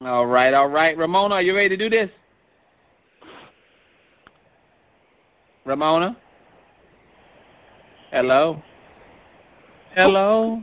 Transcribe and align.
All 0.00 0.26
right, 0.26 0.52
all 0.52 0.68
right. 0.68 0.96
Ramona, 0.98 1.36
are 1.36 1.42
you 1.42 1.54
ready 1.54 1.68
to 1.70 1.76
do 1.76 1.88
this? 1.88 2.10
Ramona? 5.64 6.16
Hello? 8.10 8.62
Hello? 9.94 10.62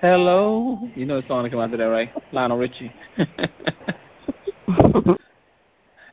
Hello? 0.00 0.78
You 0.94 1.06
know 1.06 1.20
the 1.20 1.28
song 1.28 1.42
that 1.44 1.50
come 1.50 1.60
after 1.60 1.76
that, 1.76 1.84
right? 1.84 2.10
Lionel 2.32 2.58
Richie. 2.58 2.92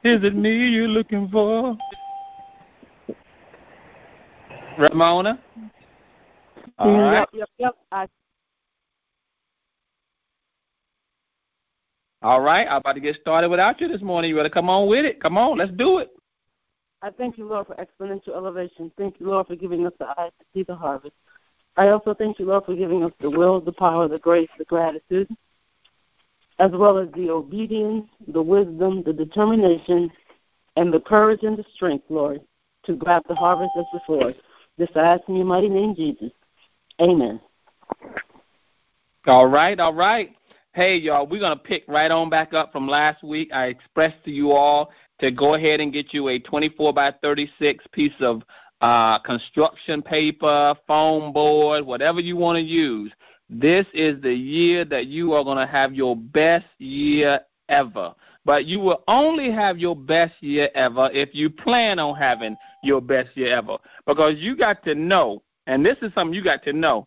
Is 0.03 0.21
it 0.23 0.35
me 0.35 0.67
you're 0.67 0.87
looking 0.87 1.29
for? 1.29 1.77
Ramona? 4.77 5.39
All 6.77 6.99
right. 6.99 7.19
Yep, 7.19 7.29
yep, 7.33 7.49
yep. 7.57 7.75
I, 7.91 8.07
All 12.23 12.39
right. 12.39 12.65
I'm 12.69 12.77
about 12.77 12.93
to 12.93 13.01
get 13.01 13.17
started 13.19 13.49
without 13.49 13.81
you 13.81 13.89
this 13.89 14.01
morning. 14.01 14.29
You 14.29 14.37
better 14.37 14.49
come 14.49 14.69
on 14.69 14.87
with 14.87 15.03
it. 15.03 15.21
Come 15.21 15.37
on, 15.37 15.57
let's 15.57 15.71
do 15.73 15.97
it. 15.97 16.09
I 17.01 17.09
thank 17.09 17.37
you, 17.37 17.45
Lord, 17.45 17.67
for 17.67 17.75
exponential 17.75 18.29
elevation. 18.29 18.89
Thank 18.97 19.19
you, 19.19 19.27
Lord, 19.27 19.47
for 19.47 19.57
giving 19.57 19.85
us 19.85 19.91
the 19.99 20.07
eyes 20.17 20.31
to 20.39 20.45
see 20.53 20.63
the 20.63 20.75
harvest. 20.75 21.13
I 21.75 21.89
also 21.89 22.13
thank 22.13 22.39
you, 22.39 22.45
Lord, 22.45 22.63
for 22.63 22.75
giving 22.75 23.03
us 23.03 23.11
the 23.19 23.29
will, 23.29 23.59
the 23.59 23.73
power, 23.73 24.07
the 24.07 24.19
grace, 24.19 24.47
the 24.57 24.63
gratitude, 24.63 25.27
as 26.59 26.71
well 26.71 26.97
as 26.97 27.09
the 27.11 27.29
obedience, 27.29 28.07
the 28.31 28.41
wisdom, 28.41 29.03
the 29.03 29.11
determination, 29.11 30.09
and 30.77 30.93
the 30.93 31.01
courage 31.01 31.43
and 31.43 31.57
the 31.57 31.65
strength, 31.75 32.05
Lord, 32.07 32.39
to 32.85 32.95
grab 32.95 33.23
the 33.27 33.35
harvest 33.35 33.71
that's 33.75 33.89
before 33.91 34.29
us. 34.29 34.35
This 34.77 34.89
I 34.95 35.01
ask 35.01 35.23
in 35.27 35.35
your 35.35 35.45
mighty 35.45 35.67
name, 35.67 35.95
Jesus. 35.95 36.31
Amen. 37.01 37.41
All 39.25 39.47
right, 39.47 39.77
all 39.79 39.93
right. 39.93 40.33
Hey, 40.75 40.97
y'all, 40.97 41.27
we're 41.27 41.39
going 41.39 41.55
to 41.55 41.63
pick 41.63 41.83
right 41.87 42.09
on 42.09 42.31
back 42.31 42.55
up 42.55 42.71
from 42.71 42.87
last 42.87 43.23
week. 43.23 43.51
I 43.53 43.67
expressed 43.67 44.25
to 44.25 44.31
you 44.31 44.53
all 44.53 44.89
to 45.19 45.29
go 45.29 45.53
ahead 45.53 45.79
and 45.79 45.93
get 45.93 46.15
you 46.15 46.29
a 46.29 46.39
24 46.39 46.91
by 46.93 47.13
36 47.21 47.85
piece 47.91 48.13
of 48.19 48.41
uh, 48.81 49.19
construction 49.19 50.01
paper, 50.01 50.73
foam 50.87 51.31
board, 51.31 51.85
whatever 51.85 52.21
you 52.21 52.37
want 52.37 52.55
to 52.55 52.63
use. 52.63 53.11
This 53.51 53.85
is 53.93 54.19
the 54.23 54.33
year 54.33 54.83
that 54.85 55.05
you 55.05 55.33
are 55.33 55.43
going 55.43 55.59
to 55.59 55.71
have 55.71 55.93
your 55.93 56.15
best 56.15 56.65
year 56.79 57.41
ever. 57.69 58.15
But 58.43 58.65
you 58.65 58.79
will 58.79 59.03
only 59.07 59.51
have 59.51 59.77
your 59.77 59.95
best 59.95 60.33
year 60.41 60.69
ever 60.73 61.07
if 61.13 61.35
you 61.35 61.51
plan 61.51 61.99
on 61.99 62.15
having 62.15 62.57
your 62.81 62.99
best 62.99 63.29
year 63.37 63.55
ever. 63.55 63.77
Because 64.07 64.39
you 64.39 64.57
got 64.57 64.83
to 64.85 64.95
know, 64.95 65.43
and 65.67 65.85
this 65.85 65.97
is 66.01 66.11
something 66.15 66.33
you 66.33 66.43
got 66.43 66.63
to 66.63 66.73
know, 66.73 67.05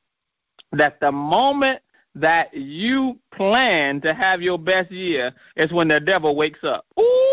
that 0.70 1.00
the 1.00 1.10
moment 1.10 1.80
that 2.16 2.52
you 2.54 3.18
plan 3.34 4.00
to 4.00 4.14
have 4.14 4.42
your 4.42 4.58
best 4.58 4.90
year 4.90 5.32
is 5.56 5.72
when 5.72 5.88
the 5.88 6.00
devil 6.00 6.34
wakes 6.34 6.60
up. 6.64 6.86
Ooh! 6.98 7.26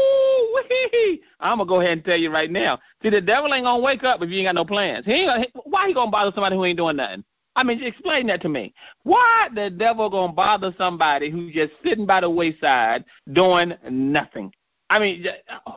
I'm 1.40 1.58
gonna 1.58 1.68
go 1.68 1.82
ahead 1.82 1.94
and 1.94 2.06
tell 2.06 2.18
you 2.18 2.32
right 2.32 2.50
now. 2.50 2.80
See, 3.02 3.10
the 3.10 3.22
devil 3.22 3.54
ain't 3.54 3.66
gonna 3.66 3.84
wake 3.84 4.04
up 4.04 4.22
if 4.22 4.30
you 4.30 4.38
ain't 4.40 4.48
got 4.48 4.56
no 4.56 4.66
plans. 4.66 5.06
He 5.06 5.12
ain't 5.12 5.28
gonna, 5.28 5.64
why 5.66 5.88
he 5.88 5.94
gonna 5.94 6.12
bother 6.12 6.32
somebody 6.34 6.56
who 6.56 6.66
ain't 6.66 6.78
doing 6.78 6.98
nothing? 6.98 7.24
I 7.56 7.64
mean, 7.64 7.84
explain 7.84 8.28
that 8.28 8.42
to 8.42 8.50
me. 8.50 8.74
Why 9.04 9.50
the 9.54 9.70
devil 9.70 10.10
gonna 10.10 10.34
bother 10.34 10.74
somebody 10.78 11.30
who's 11.30 11.54
just 11.54 11.74
sitting 11.84 12.06
by 12.06 12.22
the 12.22 12.30
wayside 12.30 13.04
doing 13.34 13.74
nothing? 13.90 14.52
I 14.90 15.00
mean, 15.00 15.26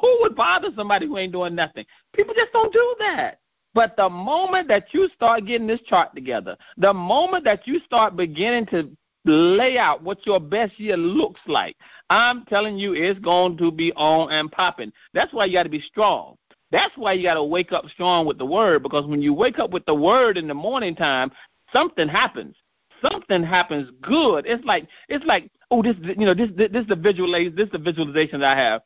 who 0.00 0.18
would 0.20 0.36
bother 0.36 0.68
somebody 0.76 1.06
who 1.06 1.18
ain't 1.18 1.32
doing 1.32 1.54
nothing? 1.54 1.84
People 2.14 2.34
just 2.34 2.52
don't 2.52 2.72
do 2.72 2.96
that. 3.00 3.40
But 3.76 3.94
the 3.98 4.08
moment 4.08 4.68
that 4.68 4.86
you 4.94 5.06
start 5.14 5.44
getting 5.44 5.66
this 5.66 5.82
chart 5.82 6.14
together, 6.14 6.56
the 6.78 6.94
moment 6.94 7.44
that 7.44 7.66
you 7.66 7.78
start 7.80 8.16
beginning 8.16 8.64
to 8.68 8.90
lay 9.26 9.76
out 9.76 10.02
what 10.02 10.24
your 10.24 10.40
best 10.40 10.80
year 10.80 10.96
looks 10.96 11.42
like, 11.46 11.76
I'm 12.08 12.46
telling 12.46 12.78
you, 12.78 12.94
it's 12.94 13.20
going 13.20 13.58
to 13.58 13.70
be 13.70 13.92
on 13.92 14.32
and 14.32 14.50
popping. 14.50 14.94
That's 15.12 15.30
why 15.34 15.44
you 15.44 15.52
got 15.52 15.64
to 15.64 15.68
be 15.68 15.82
strong. 15.82 16.36
That's 16.72 16.96
why 16.96 17.12
you 17.12 17.22
got 17.22 17.34
to 17.34 17.44
wake 17.44 17.70
up 17.70 17.84
strong 17.90 18.26
with 18.26 18.38
the 18.38 18.46
word 18.46 18.82
because 18.82 19.04
when 19.04 19.20
you 19.20 19.34
wake 19.34 19.58
up 19.58 19.72
with 19.72 19.84
the 19.84 19.94
word 19.94 20.38
in 20.38 20.48
the 20.48 20.54
morning 20.54 20.96
time, 20.96 21.30
something 21.70 22.08
happens. 22.08 22.56
Something 23.02 23.42
happens 23.42 23.90
good. 24.00 24.46
It's 24.46 24.64
like 24.64 24.88
it's 25.10 25.26
like 25.26 25.50
oh 25.70 25.82
this 25.82 25.96
you 26.00 26.24
know 26.24 26.32
this 26.32 26.48
this, 26.56 26.70
this 26.72 26.82
is 26.84 26.88
the 26.88 26.96
visualization 26.96 27.54
this 27.54 27.66
is 27.66 27.72
the 27.72 27.78
visualization 27.78 28.40
that 28.40 28.56
I 28.56 28.58
have. 28.58 28.82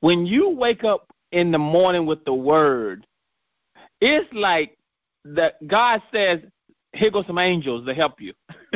When 0.00 0.26
you 0.26 0.50
wake 0.50 0.84
up 0.84 1.10
in 1.32 1.50
the 1.50 1.58
morning 1.58 2.04
with 2.04 2.22
the 2.26 2.34
word, 2.34 3.06
it's 4.00 4.32
like 4.32 4.76
that 5.24 5.54
God 5.66 6.02
says, 6.12 6.40
"Here 6.92 7.10
go 7.10 7.22
some 7.24 7.38
angels 7.38 7.86
to 7.86 7.94
help 7.94 8.20
you." 8.20 8.32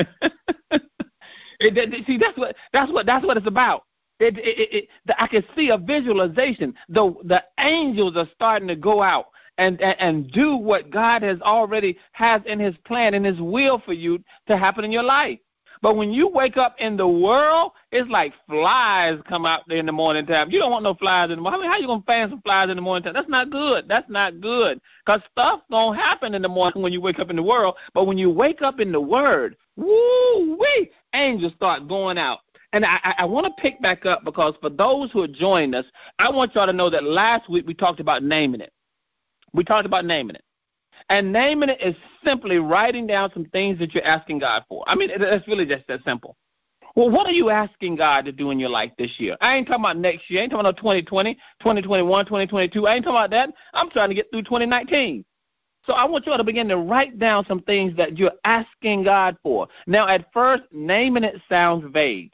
it, 1.60 2.06
see, 2.06 2.18
that's 2.18 2.38
what 2.38 2.56
that's 2.72 2.92
what 2.92 3.06
that's 3.06 3.24
what 3.24 3.36
it's 3.36 3.46
about. 3.46 3.84
It, 4.18 4.34
it, 4.38 4.88
I 5.18 5.26
can 5.26 5.42
see 5.56 5.70
a 5.70 5.78
visualization. 5.78 6.74
The 6.88 7.14
the 7.24 7.42
angels 7.58 8.16
are 8.16 8.28
starting 8.34 8.68
to 8.68 8.76
go 8.76 9.02
out 9.02 9.26
and, 9.58 9.80
and 9.80 9.96
and 9.98 10.32
do 10.32 10.56
what 10.56 10.90
God 10.90 11.22
has 11.22 11.40
already 11.40 11.98
has 12.12 12.42
in 12.46 12.58
His 12.60 12.74
plan 12.86 13.14
and 13.14 13.24
His 13.24 13.40
will 13.40 13.80
for 13.84 13.92
you 13.92 14.22
to 14.48 14.56
happen 14.56 14.84
in 14.84 14.92
your 14.92 15.02
life. 15.02 15.38
But 15.82 15.96
when 15.96 16.12
you 16.12 16.28
wake 16.28 16.56
up 16.56 16.76
in 16.78 16.96
the 16.96 17.08
world, 17.08 17.72
it's 17.90 18.08
like 18.10 18.34
flies 18.46 19.18
come 19.28 19.46
out 19.46 19.62
there 19.66 19.78
in 19.78 19.86
the 19.86 19.92
morning 19.92 20.26
time. 20.26 20.50
You 20.50 20.58
don't 20.58 20.70
want 20.70 20.84
no 20.84 20.94
flies 20.94 21.30
in 21.30 21.36
the 21.36 21.42
morning. 21.42 21.60
I 21.60 21.62
mean, 21.62 21.72
how 21.72 21.78
you 21.78 21.86
gonna 21.86 22.02
fan 22.06 22.28
some 22.28 22.42
flies 22.42 22.68
in 22.68 22.76
the 22.76 22.82
morning 22.82 23.04
time? 23.04 23.14
That's 23.14 23.28
not 23.28 23.50
good. 23.50 23.86
That's 23.88 24.08
not 24.10 24.40
good. 24.40 24.80
Cause 25.06 25.20
stuff 25.32 25.60
gonna 25.70 25.98
happen 25.98 26.34
in 26.34 26.42
the 26.42 26.48
morning 26.48 26.82
when 26.82 26.92
you 26.92 27.00
wake 27.00 27.18
up 27.18 27.30
in 27.30 27.36
the 27.36 27.42
world. 27.42 27.76
But 27.94 28.04
when 28.04 28.18
you 28.18 28.30
wake 28.30 28.60
up 28.60 28.78
in 28.78 28.92
the 28.92 29.00
Word, 29.00 29.56
woo 29.76 30.56
wee, 30.58 30.90
angels 31.14 31.54
start 31.54 31.88
going 31.88 32.18
out. 32.18 32.40
And 32.72 32.84
I, 32.84 33.14
I 33.18 33.24
want 33.24 33.46
to 33.46 33.62
pick 33.62 33.80
back 33.82 34.06
up 34.06 34.24
because 34.24 34.54
for 34.60 34.70
those 34.70 35.10
who 35.10 35.22
are 35.22 35.28
joining 35.28 35.74
us, 35.74 35.86
I 36.18 36.30
want 36.30 36.54
y'all 36.54 36.66
to 36.66 36.72
know 36.72 36.88
that 36.90 37.02
last 37.02 37.50
week 37.50 37.66
we 37.66 37.74
talked 37.74 37.98
about 37.98 38.22
naming 38.22 38.60
it. 38.60 38.72
We 39.52 39.64
talked 39.64 39.86
about 39.86 40.04
naming 40.04 40.36
it. 40.36 40.44
And 41.10 41.32
naming 41.32 41.68
it 41.68 41.82
is 41.82 41.96
simply 42.24 42.58
writing 42.58 43.06
down 43.06 43.30
some 43.34 43.44
things 43.46 43.78
that 43.80 43.92
you're 43.92 44.04
asking 44.04 44.38
God 44.38 44.64
for. 44.68 44.88
I 44.88 44.94
mean, 44.94 45.10
it's 45.12 45.46
really 45.48 45.66
just 45.66 45.86
that 45.88 46.04
simple. 46.04 46.36
Well, 46.94 47.10
what 47.10 47.26
are 47.26 47.32
you 47.32 47.50
asking 47.50 47.96
God 47.96 48.24
to 48.24 48.32
do 48.32 48.52
in 48.52 48.60
your 48.60 48.68
life 48.68 48.92
this 48.96 49.10
year? 49.18 49.36
I 49.40 49.56
ain't 49.56 49.66
talking 49.66 49.84
about 49.84 49.96
next 49.96 50.30
year. 50.30 50.40
I 50.40 50.42
ain't 50.44 50.52
talking 50.52 50.66
about 50.66 50.76
2020, 50.76 51.34
2021, 51.34 52.24
2022. 52.24 52.86
I 52.86 52.94
ain't 52.94 53.04
talking 53.04 53.16
about 53.16 53.30
that. 53.30 53.50
I'm 53.74 53.90
trying 53.90 54.08
to 54.08 54.14
get 54.14 54.30
through 54.30 54.42
2019. 54.42 55.24
So 55.84 55.94
I 55.94 56.04
want 56.04 56.26
you 56.26 56.32
all 56.32 56.38
to 56.38 56.44
begin 56.44 56.68
to 56.68 56.76
write 56.76 57.18
down 57.18 57.44
some 57.46 57.60
things 57.62 57.96
that 57.96 58.16
you're 58.16 58.32
asking 58.44 59.02
God 59.02 59.36
for. 59.42 59.66
Now, 59.86 60.06
at 60.08 60.32
first, 60.32 60.62
naming 60.72 61.24
it 61.24 61.40
sounds 61.48 61.84
vague 61.92 62.32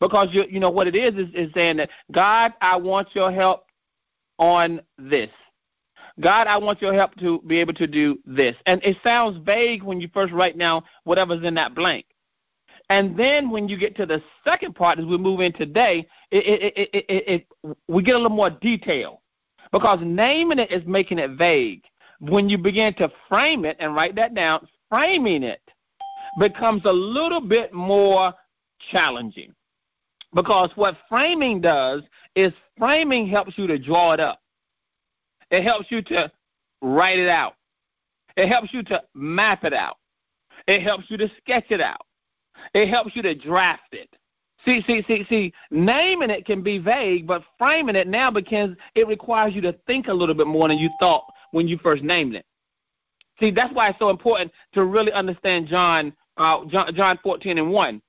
because 0.00 0.28
you 0.32 0.44
you 0.50 0.60
know 0.60 0.70
what 0.70 0.88
it 0.88 0.96
is 0.96 1.14
is, 1.14 1.32
is 1.34 1.54
saying 1.54 1.78
that 1.78 1.88
God, 2.10 2.52
I 2.60 2.76
want 2.76 3.14
your 3.14 3.30
help 3.32 3.64
on 4.38 4.80
this. 4.98 5.30
God, 6.20 6.46
I 6.46 6.56
want 6.58 6.82
your 6.82 6.94
help 6.94 7.14
to 7.16 7.40
be 7.46 7.58
able 7.58 7.74
to 7.74 7.86
do 7.86 8.18
this. 8.26 8.54
And 8.66 8.82
it 8.84 8.96
sounds 9.02 9.38
vague 9.44 9.82
when 9.82 10.00
you 10.00 10.08
first 10.12 10.32
write 10.32 10.58
down 10.58 10.82
whatever's 11.04 11.44
in 11.44 11.54
that 11.54 11.74
blank. 11.74 12.06
And 12.90 13.18
then 13.18 13.50
when 13.50 13.68
you 13.68 13.78
get 13.78 13.96
to 13.96 14.06
the 14.06 14.22
second 14.44 14.74
part, 14.74 14.98
as 14.98 15.06
we 15.06 15.16
move 15.16 15.40
in 15.40 15.52
today, 15.52 16.06
it, 16.30 16.72
it, 16.76 16.90
it, 16.92 17.24
it, 17.28 17.74
we 17.88 18.02
get 18.02 18.14
a 18.14 18.18
little 18.18 18.36
more 18.36 18.50
detail 18.50 19.22
because 19.72 20.00
naming 20.02 20.58
it 20.58 20.70
is 20.70 20.82
making 20.86 21.18
it 21.18 21.30
vague. 21.38 21.82
When 22.20 22.48
you 22.48 22.58
begin 22.58 22.94
to 22.94 23.10
frame 23.28 23.64
it 23.64 23.76
and 23.80 23.94
write 23.94 24.14
that 24.16 24.34
down, 24.34 24.68
framing 24.90 25.42
it 25.42 25.62
becomes 26.38 26.84
a 26.84 26.92
little 26.92 27.40
bit 27.40 27.72
more 27.72 28.34
challenging 28.90 29.54
because 30.34 30.70
what 30.74 30.96
framing 31.08 31.60
does 31.60 32.02
is 32.36 32.52
framing 32.78 33.26
helps 33.26 33.56
you 33.56 33.66
to 33.66 33.78
draw 33.78 34.12
it 34.12 34.20
up. 34.20 34.41
It 35.52 35.62
helps 35.62 35.90
you 35.90 36.02
to 36.02 36.32
write 36.80 37.18
it 37.18 37.28
out. 37.28 37.54
It 38.36 38.48
helps 38.48 38.72
you 38.72 38.82
to 38.84 39.02
map 39.14 39.62
it 39.64 39.74
out. 39.74 39.98
It 40.66 40.82
helps 40.82 41.04
you 41.08 41.18
to 41.18 41.30
sketch 41.38 41.66
it 41.70 41.80
out. 41.80 42.06
It 42.74 42.88
helps 42.88 43.14
you 43.14 43.22
to 43.22 43.34
draft 43.34 43.92
it. 43.92 44.08
See, 44.64 44.82
see, 44.86 45.04
see, 45.06 45.24
see, 45.28 45.52
naming 45.70 46.30
it 46.30 46.46
can 46.46 46.62
be 46.62 46.78
vague, 46.78 47.26
but 47.26 47.42
framing 47.58 47.96
it 47.96 48.06
now 48.06 48.30
begins, 48.30 48.76
it 48.94 49.06
requires 49.08 49.54
you 49.54 49.60
to 49.62 49.72
think 49.86 50.06
a 50.06 50.12
little 50.12 50.34
bit 50.34 50.46
more 50.46 50.68
than 50.68 50.78
you 50.78 50.88
thought 51.00 51.24
when 51.50 51.68
you 51.68 51.78
first 51.78 52.02
named 52.02 52.34
it. 52.34 52.46
See, 53.40 53.50
that's 53.50 53.74
why 53.74 53.88
it's 53.88 53.98
so 53.98 54.08
important 54.08 54.52
to 54.74 54.84
really 54.84 55.12
understand 55.12 55.66
John, 55.66 56.14
uh, 56.36 56.64
John, 56.68 56.94
John 56.94 57.18
14 57.22 57.58
and 57.58 57.72
1. 57.72 58.02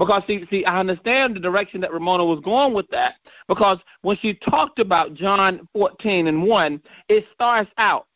Because 0.00 0.22
see, 0.26 0.46
see, 0.50 0.64
I 0.64 0.80
understand 0.80 1.36
the 1.36 1.40
direction 1.40 1.82
that 1.82 1.92
Ramona 1.92 2.24
was 2.24 2.40
going 2.40 2.72
with 2.72 2.88
that. 2.88 3.16
Because 3.48 3.76
when 4.00 4.16
she 4.16 4.32
talked 4.32 4.78
about 4.78 5.12
John 5.12 5.68
14 5.74 6.26
and 6.26 6.42
1, 6.42 6.82
it 7.10 7.26
starts 7.34 7.70
out 7.76 8.06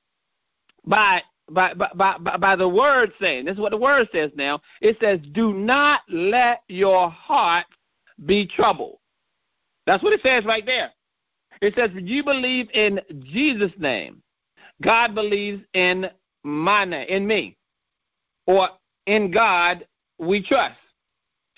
by 0.86 1.20
by, 1.50 1.74
by, 1.74 1.90
by, 1.94 2.16
by 2.38 2.56
the 2.56 2.66
word 2.66 3.12
saying, 3.20 3.44
this 3.44 3.52
is 3.52 3.60
what 3.60 3.70
the 3.70 3.76
word 3.76 4.08
says 4.12 4.30
now. 4.34 4.62
It 4.80 4.96
says, 4.98 5.20
Do 5.32 5.52
not 5.52 6.00
let 6.08 6.62
your 6.68 7.10
heart 7.10 7.66
be 8.24 8.46
troubled. 8.46 8.96
That's 9.86 10.02
what 10.02 10.14
it 10.14 10.22
says 10.22 10.46
right 10.46 10.64
there. 10.64 10.90
It 11.60 11.74
says, 11.76 11.90
You 11.94 12.24
believe 12.24 12.70
in 12.72 12.98
Jesus' 13.24 13.72
name. 13.78 14.22
God 14.82 15.14
believes 15.14 15.62
in 15.74 16.06
my 16.44 16.86
name, 16.86 17.08
in 17.10 17.26
me. 17.26 17.58
Or 18.46 18.70
in 19.06 19.30
God 19.30 19.86
we 20.18 20.42
trust. 20.42 20.78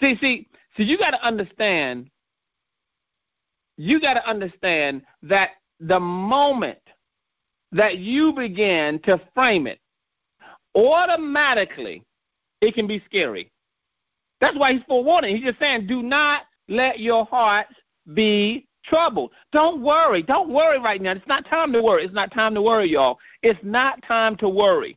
See, 0.00 0.16
see, 0.20 0.48
see, 0.76 0.82
you 0.82 0.98
got 0.98 1.10
to 1.12 1.26
understand. 1.26 2.10
You 3.76 4.00
got 4.00 4.14
to 4.14 4.28
understand 4.28 5.02
that 5.22 5.50
the 5.80 6.00
moment 6.00 6.78
that 7.72 7.98
you 7.98 8.32
begin 8.32 9.00
to 9.04 9.20
frame 9.34 9.66
it, 9.66 9.80
automatically 10.74 12.02
it 12.60 12.74
can 12.74 12.86
be 12.86 13.02
scary. 13.06 13.50
That's 14.40 14.58
why 14.58 14.72
he's 14.72 14.82
forewarning. 14.88 15.36
He's 15.36 15.44
just 15.44 15.58
saying, 15.58 15.86
do 15.86 16.02
not 16.02 16.42
let 16.68 17.00
your 17.00 17.24
hearts 17.26 17.72
be 18.14 18.66
troubled. 18.84 19.32
Don't 19.52 19.82
worry. 19.82 20.22
Don't 20.22 20.50
worry 20.50 20.78
right 20.78 21.00
now. 21.00 21.12
It's 21.12 21.26
not 21.26 21.46
time 21.46 21.72
to 21.72 21.82
worry. 21.82 22.04
It's 22.04 22.14
not 22.14 22.32
time 22.32 22.54
to 22.54 22.62
worry, 22.62 22.90
y'all. 22.90 23.18
It's 23.42 23.58
not 23.62 24.02
time 24.06 24.36
to 24.36 24.48
worry. 24.48 24.96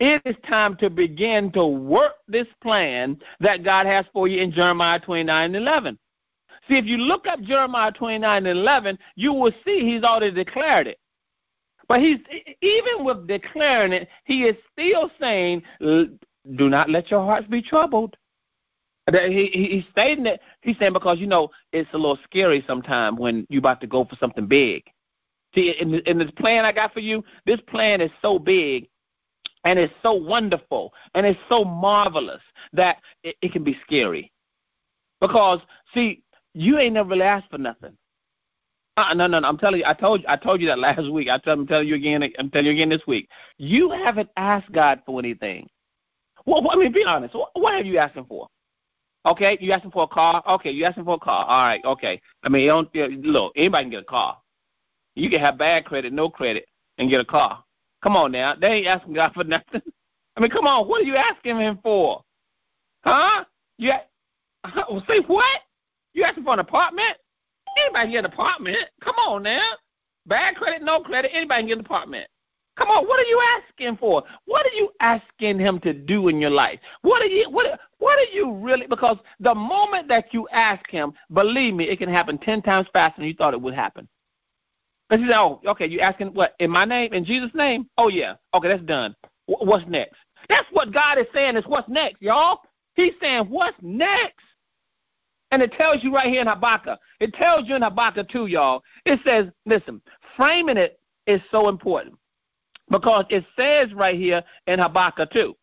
It 0.00 0.22
is 0.24 0.36
time 0.48 0.76
to 0.78 0.88
begin 0.88 1.52
to 1.52 1.66
work 1.66 2.14
this 2.26 2.46
plan 2.62 3.20
that 3.40 3.62
God 3.62 3.84
has 3.84 4.06
for 4.14 4.26
you 4.26 4.40
in 4.40 4.50
Jeremiah 4.50 4.98
29 4.98 5.44
and 5.44 5.54
11. 5.54 5.98
See, 6.66 6.78
if 6.78 6.86
you 6.86 6.96
look 6.96 7.26
up 7.26 7.40
Jeremiah 7.42 7.92
29 7.92 8.46
and 8.46 8.58
11, 8.58 8.98
you 9.14 9.34
will 9.34 9.52
see 9.62 9.80
he's 9.80 10.02
already 10.02 10.34
declared 10.34 10.86
it. 10.86 10.98
But 11.86 12.00
he's 12.00 12.18
even 12.62 13.04
with 13.04 13.26
declaring 13.26 13.92
it, 13.92 14.08
he 14.24 14.44
is 14.44 14.56
still 14.72 15.10
saying, 15.20 15.62
"Do 15.80 16.08
not 16.56 16.88
let 16.88 17.10
your 17.10 17.24
hearts 17.24 17.48
be 17.48 17.60
troubled." 17.60 18.16
He, 19.10 19.50
he, 19.52 19.64
he's 19.74 19.84
stating 19.90 20.24
it. 20.26 20.40
He's 20.62 20.78
saying 20.78 20.92
because 20.92 21.18
you 21.18 21.26
know 21.26 21.50
it's 21.72 21.90
a 21.92 21.98
little 21.98 22.18
scary 22.24 22.62
sometimes 22.66 23.18
when 23.18 23.44
you're 23.50 23.58
about 23.58 23.80
to 23.80 23.88
go 23.88 24.04
for 24.04 24.14
something 24.16 24.46
big. 24.46 24.84
See, 25.52 25.74
in, 25.80 25.94
in 26.06 26.16
this 26.16 26.30
plan 26.30 26.64
I 26.64 26.70
got 26.70 26.94
for 26.94 27.00
you, 27.00 27.24
this 27.44 27.60
plan 27.62 28.00
is 28.00 28.12
so 28.22 28.38
big 28.38 28.88
and 29.64 29.78
it's 29.78 29.92
so 30.02 30.14
wonderful 30.14 30.92
and 31.14 31.26
it's 31.26 31.40
so 31.48 31.64
marvelous 31.64 32.42
that 32.72 32.98
it, 33.22 33.36
it 33.42 33.52
can 33.52 33.64
be 33.64 33.78
scary. 33.84 34.32
Because 35.20 35.60
see, 35.94 36.22
you 36.54 36.78
ain't 36.78 36.94
never 36.94 37.10
really 37.10 37.22
asked 37.22 37.50
for 37.50 37.58
nothing. 37.58 37.96
Uh, 38.96 39.14
no, 39.14 39.26
no, 39.26 39.40
no. 39.40 39.48
I'm 39.48 39.58
telling 39.58 39.80
you. 39.80 39.86
I 39.86 39.94
told 39.94 40.20
you. 40.20 40.26
I 40.28 40.36
told 40.36 40.60
you 40.60 40.66
that 40.68 40.78
last 40.88 41.10
week. 41.10 41.28
I 41.28 41.38
tell, 41.38 41.54
I'm 41.54 41.66
telling 41.66 41.88
you 41.88 41.94
again. 41.94 42.22
I'm 42.38 42.50
telling 42.50 42.66
you 42.66 42.72
again 42.72 42.88
this 42.88 43.06
week. 43.06 43.28
You 43.58 43.90
haven't 43.90 44.30
asked 44.36 44.72
God 44.72 45.02
for 45.06 45.18
anything. 45.20 45.68
Well, 46.46 46.68
I 46.70 46.76
mean, 46.76 46.92
be 46.92 47.04
honest. 47.04 47.34
What, 47.34 47.50
what 47.54 47.74
have 47.74 47.86
you 47.86 47.98
asking 47.98 48.24
for? 48.26 48.48
Okay, 49.26 49.58
you 49.60 49.72
asking 49.72 49.90
for 49.90 50.04
a 50.04 50.08
car? 50.08 50.42
Okay, 50.48 50.70
you 50.70 50.84
asking 50.86 51.04
for 51.04 51.14
a 51.16 51.18
car. 51.18 51.44
All 51.44 51.62
right, 51.64 51.84
okay. 51.84 52.20
I 52.42 52.48
mean, 52.48 52.62
you 52.62 52.68
don't 52.68 52.94
look. 53.22 53.52
Anybody 53.54 53.84
can 53.84 53.90
get 53.90 54.02
a 54.02 54.04
car. 54.04 54.38
You 55.14 55.28
can 55.28 55.40
have 55.40 55.58
bad 55.58 55.84
credit, 55.84 56.12
no 56.12 56.30
credit, 56.30 56.66
and 56.96 57.10
get 57.10 57.20
a 57.20 57.24
car. 57.24 57.62
Come 58.02 58.16
on 58.16 58.32
now. 58.32 58.54
They 58.54 58.68
ain't 58.68 58.86
asking 58.86 59.14
God 59.14 59.32
for 59.34 59.44
nothing. 59.44 59.82
I 60.36 60.40
mean, 60.40 60.50
come 60.50 60.66
on. 60.66 60.88
What 60.88 61.02
are 61.02 61.04
you 61.04 61.16
asking 61.16 61.58
Him 61.58 61.78
for? 61.82 62.22
Huh? 63.02 63.44
You 63.78 63.92
say 65.08 65.20
what? 65.26 65.60
You 66.12 66.24
asking 66.24 66.44
for 66.44 66.54
an 66.54 66.58
apartment? 66.58 67.16
Anybody 67.84 68.12
get 68.12 68.24
an 68.24 68.32
apartment. 68.32 68.78
Come 69.02 69.16
on 69.16 69.42
now. 69.42 69.70
Bad 70.26 70.56
credit, 70.56 70.82
no 70.82 71.00
credit. 71.00 71.30
Anybody 71.34 71.62
can 71.62 71.68
get 71.68 71.78
an 71.78 71.84
apartment. 71.84 72.26
Come 72.76 72.88
on, 72.88 73.06
what 73.06 73.20
are 73.20 73.28
you 73.28 73.40
asking 73.58 73.98
for? 73.98 74.22
What 74.46 74.64
are 74.64 74.74
you 74.74 74.90
asking 75.00 75.58
him 75.58 75.80
to 75.80 75.92
do 75.92 76.28
in 76.28 76.40
your 76.40 76.50
life? 76.50 76.80
What 77.02 77.20
are 77.20 77.26
you 77.26 77.50
what 77.50 77.78
what 77.98 78.18
are 78.18 78.32
you 78.32 78.54
really 78.54 78.86
because 78.86 79.18
the 79.38 79.54
moment 79.54 80.08
that 80.08 80.32
you 80.32 80.48
ask 80.50 80.88
him, 80.90 81.12
believe 81.32 81.74
me, 81.74 81.84
it 81.84 81.98
can 81.98 82.08
happen 82.08 82.38
ten 82.38 82.62
times 82.62 82.88
faster 82.92 83.20
than 83.20 83.28
you 83.28 83.34
thought 83.34 83.52
it 83.52 83.60
would 83.60 83.74
happen. 83.74 84.08
And 85.10 85.20
you 85.20 85.28
say, 85.28 85.34
oh, 85.36 85.60
okay, 85.66 85.88
you 85.88 86.00
asking 86.00 86.28
what 86.28 86.54
in 86.60 86.70
my 86.70 86.84
name, 86.84 87.12
in 87.12 87.24
Jesus' 87.24 87.50
name? 87.54 87.88
Oh 87.98 88.08
yeah, 88.08 88.34
okay, 88.54 88.68
that's 88.68 88.82
done. 88.84 89.14
what's 89.46 89.86
next? 89.88 90.16
That's 90.48 90.66
what 90.72 90.92
God 90.92 91.18
is 91.18 91.26
saying. 91.34 91.56
Is 91.56 91.64
what's 91.66 91.88
next, 91.88 92.22
y'all? 92.22 92.60
He's 92.94 93.12
saying 93.20 93.46
what's 93.48 93.76
next. 93.82 94.44
And 95.50 95.62
it 95.62 95.72
tells 95.72 96.04
you 96.04 96.14
right 96.14 96.28
here 96.28 96.40
in 96.40 96.46
Habakkuk. 96.46 96.98
It 97.18 97.34
tells 97.34 97.68
you 97.68 97.74
in 97.74 97.82
Habakkuk 97.82 98.28
too, 98.28 98.46
y'all. 98.46 98.82
It 99.04 99.18
says, 99.24 99.46
listen, 99.66 100.00
framing 100.36 100.76
it 100.76 101.00
is 101.26 101.40
so 101.50 101.68
important. 101.68 102.16
Because 102.88 103.24
it 103.30 103.44
says 103.56 103.92
right 103.94 104.16
here 104.16 104.42
in 104.66 104.78
Habakkuk 104.78 105.30
too. 105.32 105.56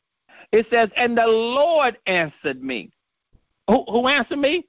it 0.52 0.66
says, 0.70 0.90
And 0.96 1.18
the 1.18 1.28
Lord 1.28 1.98
answered 2.06 2.62
me. 2.62 2.92
Who, 3.68 3.84
who 3.88 4.08
answered 4.08 4.40
me? 4.40 4.66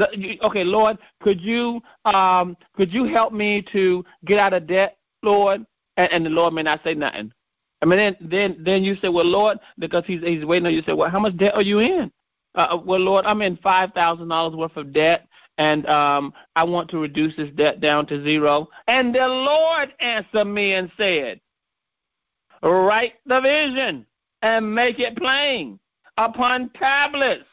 Okay, 0.00 0.64
Lord, 0.64 0.98
could 1.20 1.40
you 1.40 1.80
um, 2.04 2.56
could 2.74 2.92
you 2.92 3.04
help 3.04 3.32
me 3.32 3.64
to 3.72 4.04
get 4.24 4.38
out 4.38 4.54
of 4.54 4.66
debt, 4.66 4.96
Lord? 5.22 5.66
And, 5.96 6.12
and 6.12 6.26
the 6.26 6.30
Lord 6.30 6.54
may 6.54 6.62
not 6.62 6.80
say 6.82 6.94
nothing. 6.94 7.32
I 7.82 7.86
mean, 7.86 7.98
then 7.98 8.16
then 8.20 8.56
then 8.64 8.84
you 8.84 8.94
say, 8.96 9.08
well, 9.08 9.26
Lord, 9.26 9.58
because 9.78 10.04
he's 10.06 10.22
he's 10.22 10.44
waiting 10.44 10.66
on 10.66 10.72
you. 10.72 10.82
Say, 10.82 10.92
well, 10.92 11.10
how 11.10 11.20
much 11.20 11.36
debt 11.36 11.54
are 11.54 11.62
you 11.62 11.80
in? 11.80 12.10
Uh, 12.54 12.68
uh 12.70 12.82
well, 12.84 13.00
Lord, 13.00 13.26
I'm 13.26 13.42
in 13.42 13.56
five 13.58 13.92
thousand 13.92 14.28
dollars 14.28 14.56
worth 14.56 14.76
of 14.76 14.92
debt, 14.92 15.26
and 15.58 15.86
um, 15.86 16.32
I 16.56 16.64
want 16.64 16.88
to 16.90 16.98
reduce 16.98 17.36
this 17.36 17.50
debt 17.56 17.80
down 17.80 18.06
to 18.06 18.22
zero. 18.22 18.68
And 18.88 19.14
the 19.14 19.26
Lord 19.26 19.92
answered 20.00 20.46
me 20.46 20.74
and 20.74 20.90
said, 20.96 21.40
Write 22.62 23.14
the 23.26 23.40
vision 23.40 24.06
and 24.42 24.74
make 24.74 25.00
it 25.00 25.16
plain 25.16 25.78
upon 26.16 26.70
tablets. 26.70 27.44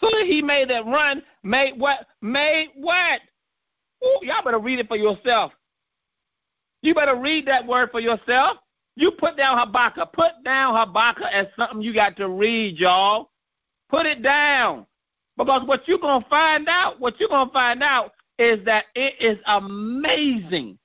So 0.00 0.08
that 0.10 0.26
he 0.26 0.42
made 0.42 0.70
that 0.70 0.86
run, 0.86 1.22
made 1.42 1.78
what? 1.78 2.06
Made 2.22 2.70
what? 2.76 3.20
Ooh, 4.04 4.18
y'all 4.22 4.44
better 4.44 4.58
read 4.58 4.78
it 4.78 4.88
for 4.88 4.96
yourself. 4.96 5.52
You 6.82 6.94
better 6.94 7.16
read 7.16 7.46
that 7.46 7.66
word 7.66 7.90
for 7.90 8.00
yourself. 8.00 8.58
You 8.94 9.12
put 9.12 9.36
down 9.36 9.58
Habakkuk. 9.58 10.12
Put 10.12 10.44
down 10.44 10.74
Habakkuk 10.76 11.26
as 11.32 11.46
something 11.56 11.82
you 11.82 11.92
got 11.92 12.16
to 12.16 12.28
read, 12.28 12.78
y'all. 12.78 13.30
Put 13.88 14.06
it 14.06 14.22
down. 14.22 14.86
Because 15.36 15.66
what 15.66 15.86
you're 15.86 15.98
going 15.98 16.22
to 16.22 16.28
find 16.28 16.68
out, 16.68 17.00
what 17.00 17.18
you're 17.18 17.28
going 17.28 17.48
to 17.48 17.52
find 17.52 17.82
out 17.82 18.12
is 18.38 18.64
that 18.64 18.86
it 18.94 19.14
is 19.20 19.38
amazing 19.46 20.78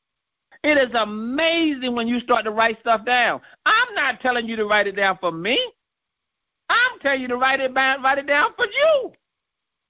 it 0.63 0.77
is 0.77 0.95
amazing 0.95 1.93
when 1.93 2.07
you 2.07 2.19
start 2.21 2.45
to 2.45 2.51
write 2.51 2.79
stuff 2.79 3.05
down. 3.05 3.41
I'm 3.65 3.93
not 3.95 4.21
telling 4.21 4.47
you 4.47 4.55
to 4.55 4.65
write 4.65 4.87
it 4.87 4.95
down 4.95 5.17
for 5.19 5.31
me. 5.31 5.59
I'm 6.73 6.99
telling 6.99 7.21
you 7.21 7.27
to 7.27 7.37
write 7.37 7.59
it 7.59 7.73
down, 7.73 8.01
write 8.01 8.17
it 8.17 8.27
down 8.27 8.51
for 8.55 8.65
you. 8.65 9.11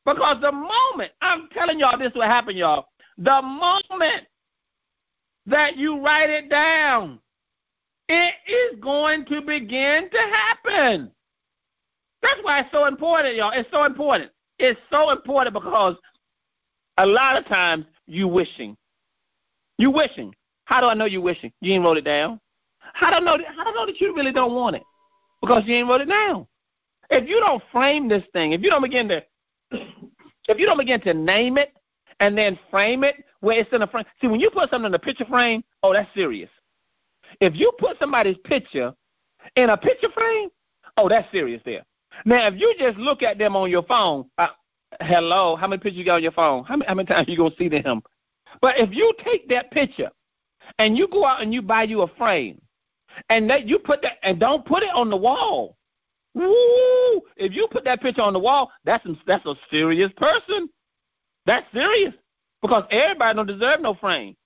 Because 0.06 0.42
the 0.42 0.52
moment, 0.52 1.12
I'm 1.22 1.48
telling 1.54 1.80
y'all 1.80 1.98
this 1.98 2.12
will 2.14 2.24
happen, 2.24 2.58
y'all. 2.58 2.88
The 3.18 3.42
moment 3.42 4.28
that 5.46 5.78
you 5.78 6.04
write 6.04 6.30
it 6.30 6.50
down, 6.50 7.20
it 8.10 8.34
is 8.48 8.80
going 8.82 9.26
to 9.26 9.42
begin 9.42 10.10
to 10.12 10.18
happen. 10.18 11.12
That's 12.22 12.40
why 12.42 12.62
it's 12.62 12.72
so 12.72 12.86
important, 12.86 13.36
y'all. 13.36 13.52
It's 13.54 13.70
so 13.72 13.86
important. 13.86 14.32
It's 14.60 14.80
so 14.92 15.12
important 15.12 15.54
because 15.54 15.96
a 16.98 17.06
lot 17.06 17.38
of 17.38 17.46
times 17.46 17.86
you 18.08 18.28
wishing. 18.28 18.76
You 19.78 19.90
wishing. 19.92 20.34
How 20.66 20.82
do 20.82 20.88
I 20.88 20.94
know 20.94 21.06
you're 21.06 21.22
wishing? 21.22 21.52
You 21.62 21.74
ain't 21.74 21.84
wrote 21.84 21.98
it 21.98 22.06
down. 22.06 22.40
How 22.94 23.10
do 23.10 23.16
I 23.16 23.20
know? 23.20 23.38
How 23.56 23.64
do 23.64 23.70
I 23.70 23.74
know 23.74 23.86
that 23.86 24.00
you 24.00 24.16
really 24.16 24.32
don't 24.32 24.54
want 24.54 24.76
it? 24.76 24.84
Because 25.42 25.64
you 25.66 25.76
ain't 25.76 25.90
wrote 25.90 26.02
it 26.02 26.10
down. 26.10 26.48
If 27.14 27.30
you 27.30 27.40
don't 27.40 27.64
frame 27.72 28.08
this 28.08 28.24
thing, 28.34 28.54
if 28.54 28.62
you 28.62 28.70
don't 28.70 28.82
begin 28.82 29.08
to, 29.10 29.24
if 29.72 30.60
you 30.60 30.66
don't 30.66 30.78
begin 30.78 31.00
to 31.02 31.14
name 31.14 31.58
it 31.58 31.74
and 32.20 32.38
then 32.38 32.58
frame 32.72 33.04
it 33.04 33.16
where 33.42 33.60
it's 33.60 33.72
in 33.72 33.82
a 33.82 33.88
frame. 33.88 34.06
See, 34.22 34.28
when 34.28 34.40
you 34.40 34.50
put 34.50 34.70
something 34.70 34.88
in 34.88 34.94
a 34.94 35.00
picture 35.00 35.26
frame, 35.26 35.64
oh, 35.84 35.94
that's 35.94 36.10
serious. 36.14 36.50
If 37.42 37.56
you 37.56 37.72
put 37.78 38.00
somebody's 38.00 38.38
picture 38.44 38.94
in 39.56 39.70
a 39.70 39.78
picture 39.78 40.10
frame, 40.10 40.50
oh, 40.98 41.10
that's 41.10 41.30
serious 41.32 41.62
there. 41.66 41.84
Now, 42.26 42.48
if 42.48 42.56
you 42.58 42.74
just 42.80 42.98
look 42.98 43.24
at 43.24 43.38
them 43.38 43.56
on 43.56 43.70
your 43.70 43.84
phone, 43.84 44.26
uh, 44.38 44.48
hello, 45.02 45.56
how 45.56 45.68
many 45.68 45.80
pictures 45.82 45.98
you 45.98 46.06
got 46.06 46.16
on 46.16 46.24
your 46.24 46.32
phone? 46.32 46.64
How 46.64 46.78
many, 46.78 46.88
how 46.88 46.96
many 46.96 47.08
times 47.08 47.28
you 47.28 47.38
gonna 47.38 47.56
see 47.58 47.70
them? 47.70 48.02
But 48.62 48.76
if 48.78 48.94
you 48.94 49.14
take 49.24 49.50
that 49.50 49.72
picture 49.72 50.10
and 50.80 50.98
you 50.98 51.08
go 51.08 51.26
out 51.26 51.42
and 51.42 51.54
you 51.54 51.62
buy 51.62 51.84
you 51.84 52.02
a 52.02 52.08
frame, 52.16 52.62
and 53.30 53.50
that 53.50 53.68
you 53.68 53.80
put 53.80 54.02
that 54.02 54.14
and 54.24 54.40
don't 54.40 54.66
put 54.66 54.84
it 54.84 54.90
on 54.94 55.10
the 55.10 55.18
wall. 55.18 55.78
Woo! 56.34 57.22
If 57.38 57.54
you 57.54 57.68
put 57.72 57.84
that 57.86 58.02
picture 58.02 58.22
on 58.22 58.34
the 58.34 58.40
wall, 58.40 58.72
that's 58.86 59.06
that's 59.28 59.46
a 59.46 59.56
serious 59.70 60.12
person. 60.18 60.70
That's 61.46 61.66
serious 61.74 62.14
because 62.62 62.86
everybody 62.90 63.36
don't 63.36 63.48
deserve 63.48 63.82
no 63.82 63.94
frame. 63.96 64.36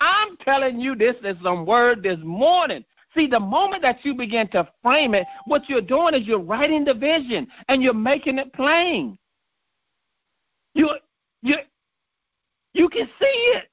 I'm 0.00 0.36
telling 0.38 0.80
you 0.80 0.94
this 0.96 1.16
is 1.22 1.36
some 1.42 1.64
word 1.64 2.02
this 2.02 2.18
morning. 2.22 2.84
See, 3.14 3.26
the 3.26 3.38
moment 3.38 3.82
that 3.82 4.04
you 4.04 4.14
begin 4.14 4.48
to 4.48 4.66
frame 4.82 5.14
it, 5.14 5.26
what 5.44 5.68
you're 5.68 5.80
doing 5.80 6.14
is 6.14 6.26
you're 6.26 6.40
writing 6.40 6.84
the 6.84 6.94
vision 6.94 7.46
and 7.68 7.82
you're 7.82 7.92
making 7.94 8.38
it 8.38 8.52
plain. 8.52 9.18
You 10.74 10.88
you 11.42 11.56
you 12.72 12.88
can 12.88 13.06
see 13.20 13.52
it. 13.56 13.68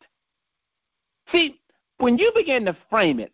See, 1.31 1.59
when 1.99 2.17
you 2.17 2.31
begin 2.35 2.65
to 2.65 2.77
frame 2.89 3.19
it, 3.19 3.31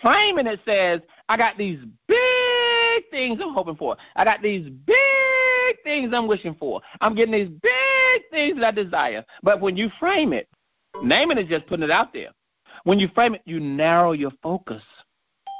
framing 0.00 0.46
it 0.46 0.60
says, 0.64 1.00
I 1.28 1.36
got 1.36 1.56
these 1.56 1.78
big 2.08 3.10
things 3.10 3.40
I'm 3.42 3.54
hoping 3.54 3.76
for. 3.76 3.96
I 4.16 4.24
got 4.24 4.42
these 4.42 4.68
big 4.86 5.76
things 5.84 6.12
I'm 6.14 6.26
wishing 6.26 6.56
for. 6.58 6.80
I'm 7.00 7.14
getting 7.14 7.32
these 7.32 7.48
big 7.48 8.22
things 8.30 8.56
that 8.56 8.64
I 8.64 8.70
desire. 8.70 9.24
But 9.42 9.60
when 9.60 9.76
you 9.76 9.90
frame 9.98 10.32
it, 10.32 10.48
naming 11.02 11.38
is 11.38 11.48
just 11.48 11.66
putting 11.66 11.84
it 11.84 11.90
out 11.90 12.12
there. 12.12 12.30
When 12.84 12.98
you 12.98 13.08
frame 13.14 13.34
it, 13.34 13.42
you 13.44 13.60
narrow 13.60 14.12
your 14.12 14.32
focus. 14.42 14.82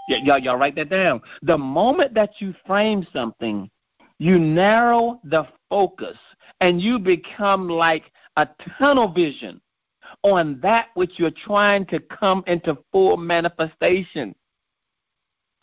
Y- 0.09 0.21
y'all, 0.25 0.39
y'all 0.39 0.57
write 0.57 0.77
that 0.77 0.91
down. 0.91 1.21
The 1.43 1.59
moment 1.59 2.15
that 2.15 2.41
you 2.41 2.55
frame 2.67 3.07
something, 3.13 3.71
you 4.19 4.39
narrow 4.39 5.21
the 5.25 5.47
focus 5.69 6.17
and 6.61 6.81
you 6.81 6.99
become 6.99 7.69
like 7.69 8.11
a 8.37 8.49
tunnel 8.79 9.13
vision 9.13 9.61
on 10.23 10.61
that 10.63 10.89
which 10.95 11.13
you're 11.17 11.31
trying 11.31 11.87
to 11.87 12.01
come 12.01 12.43
into 12.47 12.77
full 12.93 13.17
manifestation. 13.17 14.35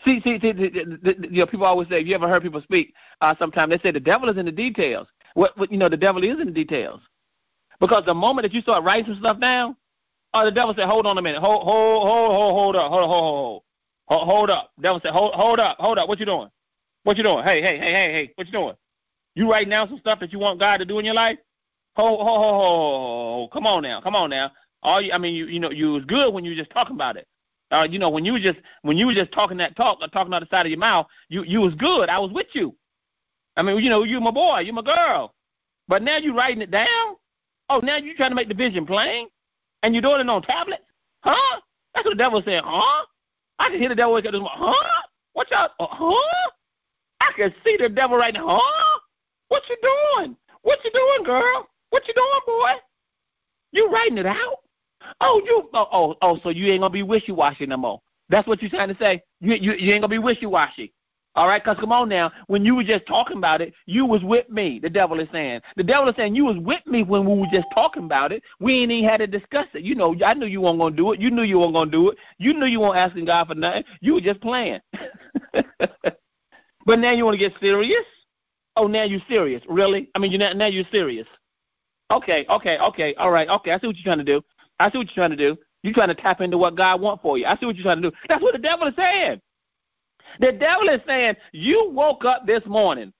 See, 0.06 0.22
see, 0.22 0.40
see, 0.40 0.54
you 0.56 1.28
know, 1.32 1.46
people 1.48 1.66
always 1.66 1.90
say, 1.90 2.02
you 2.02 2.14
ever 2.14 2.28
heard 2.28 2.44
people 2.44 2.62
speak? 2.62 2.94
Uh, 3.22 3.34
sometimes 3.40 3.72
they 3.72 3.80
say 3.80 3.92
the 3.92 4.00
devil 4.00 4.30
is 4.30 4.38
in 4.38 4.46
the 4.46 4.52
details. 4.52 5.08
What, 5.34 5.58
what, 5.58 5.72
you 5.72 5.78
know, 5.78 5.90
the 5.90 5.98
devil 5.98 6.24
is 6.24 6.40
in 6.40 6.46
the 6.46 6.52
details. 6.52 7.02
Because 7.80 8.06
the 8.06 8.14
moment 8.14 8.44
that 8.44 8.54
you 8.54 8.62
start 8.62 8.84
writing 8.84 9.06
some 9.06 9.20
stuff 9.20 9.40
down, 9.40 9.76
or 10.34 10.42
uh, 10.42 10.46
the 10.46 10.52
devil 10.52 10.74
said, 10.76 10.88
hold 10.88 11.06
on 11.06 11.18
a 11.18 11.22
minute, 11.22 11.42
hold, 11.42 11.64
hold, 11.64 12.08
hold, 12.08 12.32
hold, 12.32 12.54
hold 12.54 12.76
up, 12.76 12.92
hold, 12.92 13.06
hold, 13.06 13.10
hold, 13.10 13.64
hold, 14.08 14.28
hold 14.28 14.50
up. 14.50 14.72
Devil 14.82 15.00
said, 15.02 15.12
hold, 15.14 15.34
hold 15.34 15.60
up, 15.60 15.78
hold 15.80 15.98
up. 15.98 16.08
What 16.08 16.20
you 16.20 16.26
doing? 16.26 16.50
What 17.04 17.18
you 17.18 17.24
doing? 17.24 17.44
Hey, 17.44 17.62
hey, 17.62 17.78
hey, 17.78 17.92
hey, 17.92 18.12
hey, 18.12 18.32
what 18.36 18.48
you 18.48 18.54
doing? 18.54 18.76
You 19.36 19.50
writing 19.50 19.70
down 19.70 19.88
some 19.88 20.00
stuff 20.00 20.20
that 20.20 20.34
you 20.34 20.40
want 20.40 20.60
God 20.60 20.78
to 20.78 20.86
do 20.86 21.00
in 21.00 21.06
your 21.06 21.14
life? 21.14 21.38
Hold, 21.98 22.22
hold, 22.22 22.40
hold, 22.40 22.54
hold, 22.54 23.52
come 23.52 23.66
on 23.66 23.82
now, 23.82 24.00
come 24.02 24.16
on 24.16 24.30
now. 24.30 24.52
All 24.84 25.02
you, 25.02 25.12
I 25.12 25.18
mean, 25.18 25.34
you, 25.34 25.48
you 25.48 25.60
know, 25.60 25.72
you 25.72 25.94
was 25.94 26.06
good 26.06 26.32
when 26.32 26.46
you 26.46 26.52
were 26.52 26.56
just 26.56 26.70
talking 26.70 26.96
about 26.96 27.18
it. 27.18 27.28
Uh, 27.72 27.88
you 27.90 27.98
know, 27.98 28.12
when 28.12 28.24
you 28.24 28.34
were 28.34 28.40
just 28.40 28.60
when 28.84 28.98
you 28.98 29.08
were 29.08 29.16
just 29.16 29.32
talking 29.32 29.58
that 29.58 29.76
talk, 29.76 29.98
or 30.00 30.08
talking 30.10 30.32
out 30.32 30.42
the 30.42 30.48
side 30.52 30.68
of 30.68 30.70
your 30.70 30.78
mouth, 30.80 31.08
you 31.28 31.44
you 31.44 31.60
was 31.60 31.74
good. 31.74 32.08
I 32.08 32.20
was 32.20 32.32
with 32.32 32.46
you. 32.54 32.76
I 33.56 33.64
mean, 33.64 33.80
you 33.84 33.90
know, 33.90 34.04
you 34.04 34.22
my 34.22 34.30
boy, 34.30 34.60
you 34.60 34.74
my 34.74 34.84
girl. 34.84 35.34
But 35.88 36.04
now 36.04 36.18
you 36.18 36.38
writing 36.38 36.62
it 36.62 36.70
down. 36.70 37.16
Oh, 37.68 37.80
now 37.80 37.98
you 37.98 38.16
trying 38.16 38.30
to 38.30 38.36
make 38.36 38.48
the 38.48 38.54
vision 38.54 38.86
plain, 38.86 39.28
and 39.82 39.96
you 39.96 40.02
doing 40.02 40.22
it 40.22 40.30
on 40.30 40.44
tablets, 40.44 40.84
huh? 41.22 41.60
That's 41.96 42.06
what 42.06 42.12
the 42.12 42.24
devil 42.24 42.44
saying, 42.46 42.62
huh? 42.64 43.06
I 43.58 43.70
can 43.70 43.80
hear 43.80 43.90
the 43.90 43.96
devil 43.96 44.14
wake 44.14 44.28
up 44.28 44.34
this 44.34 44.40
morning, 44.40 44.60
huh? 44.60 45.02
What 45.34 45.50
y'all, 45.50 45.70
uh, 45.80 45.88
huh? 45.90 46.52
I 47.22 47.32
can 47.36 47.52
see 47.66 47.76
the 47.80 47.90
devil 47.90 48.18
right 48.18 48.36
now, 48.36 48.60
huh? 48.62 49.00
What 49.48 49.64
you 49.68 49.78
doing? 49.82 50.38
What 50.62 50.78
you 50.86 50.92
doing, 50.92 51.26
girl? 51.26 51.68
What 51.90 52.08
you 52.08 52.14
doing, 52.14 52.40
boy? 52.46 52.72
You 53.72 53.90
writing 53.92 54.18
it 54.18 54.26
out? 54.26 54.58
Oh, 55.22 55.42
you 55.46 55.70
oh 55.74 55.88
oh, 55.92 56.16
oh 56.22 56.40
so 56.44 56.50
you 56.50 56.72
ain't 56.72 56.82
gonna 56.82 56.92
be 56.92 57.04
wishy 57.04 57.32
washy 57.32 57.66
no 57.66 57.78
more. 57.78 58.02
That's 58.30 58.48
what 58.48 58.62
you're 58.62 58.72
trying 58.72 58.90
to 58.90 58.98
say. 58.98 59.24
You 59.40 59.56
you, 59.56 59.74
you 59.74 59.94
ain't 59.94 60.02
gonna 60.02 60.12
be 60.12 60.20
wishy 60.20 60.46
washy. 60.46 60.94
All 61.36 61.48
right, 61.48 61.64
cause 61.64 61.78
come 61.80 61.92
on 61.92 62.10
now. 62.10 62.32
When 62.48 62.66
you 62.66 62.74
were 62.74 62.84
just 62.84 63.06
talking 63.06 63.38
about 63.38 63.62
it, 63.62 63.72
you 63.86 64.08
was 64.08 64.24
with 64.24 64.50
me. 64.50 64.80
The 64.82 64.90
devil 64.90 65.20
is 65.20 65.28
saying. 65.32 65.62
The 65.76 65.84
devil 65.84 66.10
is 66.10 66.16
saying 66.16 66.34
you 66.34 66.46
was 66.46 66.58
with 66.58 66.86
me 66.88 67.04
when 67.04 67.26
we 67.30 67.40
were 67.40 67.46
just 67.54 67.68
talking 67.76 68.06
about 68.06 68.32
it. 68.32 68.42
We 68.60 68.82
ain't 68.82 68.92
even 68.92 69.08
had 69.08 69.18
to 69.18 69.28
discuss 69.28 69.68
it. 69.76 69.84
You 69.84 69.94
know, 69.94 70.16
I 70.26 70.34
knew 70.34 70.48
you 70.48 70.62
weren't 70.62 70.80
gonna 70.80 70.96
do 70.96 71.12
it. 71.12 71.20
You 71.20 71.30
knew 71.30 71.44
you 71.44 71.60
weren't 71.60 71.74
gonna 71.74 71.92
do 71.92 72.10
it. 72.10 72.18
You 72.40 72.56
knew 72.56 72.66
you 72.66 72.80
weren't 72.80 72.98
asking 72.98 73.26
God 73.26 73.50
for 73.50 73.56
nothing. 73.56 73.84
You 74.02 74.16
were 74.16 74.22
just 74.22 74.42
playing. 74.42 74.80
but 75.54 76.98
now 76.98 77.12
you 77.12 77.24
want 77.24 77.36
to 77.36 77.50
get 77.50 77.54
serious? 77.60 78.06
Oh, 78.76 78.88
now 78.88 79.04
you're 79.04 79.22
serious? 79.30 79.62
Really? 79.70 80.10
I 80.16 80.20
mean, 80.20 80.32
you 80.32 80.40
now 80.40 80.66
you're 80.66 80.86
serious. 80.92 81.28
Okay, 82.12 82.46
okay, 82.50 82.78
okay, 82.78 83.14
all 83.16 83.32
right, 83.32 83.50
okay. 83.50 83.72
I 83.72 83.80
see 83.80 83.88
what 83.88 83.98
you're 83.98 84.06
trying 84.06 84.26
to 84.26 84.40
do. 84.40 84.42
I 84.80 84.90
see 84.90 84.98
what 84.98 85.08
you're 85.08 85.28
trying 85.28 85.38
to 85.38 85.38
do. 85.38 85.58
You're 85.84 85.94
trying 85.94 86.08
to 86.10 86.16
tap 86.16 86.42
into 86.42 86.58
what 86.58 86.76
God 86.76 87.02
wants 87.02 87.22
for 87.22 87.38
you. 87.38 87.46
I 87.46 87.58
see 87.58 87.66
what 87.66 87.76
you're 87.76 87.84
trying 87.84 88.02
to 88.02 88.10
do. 88.10 88.16
That's 88.30 88.42
what 88.42 88.54
the 88.54 88.60
devil 88.60 88.88
is 88.88 88.96
saying. 88.96 89.42
The 90.40 90.52
devil 90.54 90.90
is 90.90 91.02
saying, 91.06 91.36
You 91.52 91.90
woke 91.94 92.26
up 92.26 92.46
this 92.46 92.66
morning. 92.66 93.14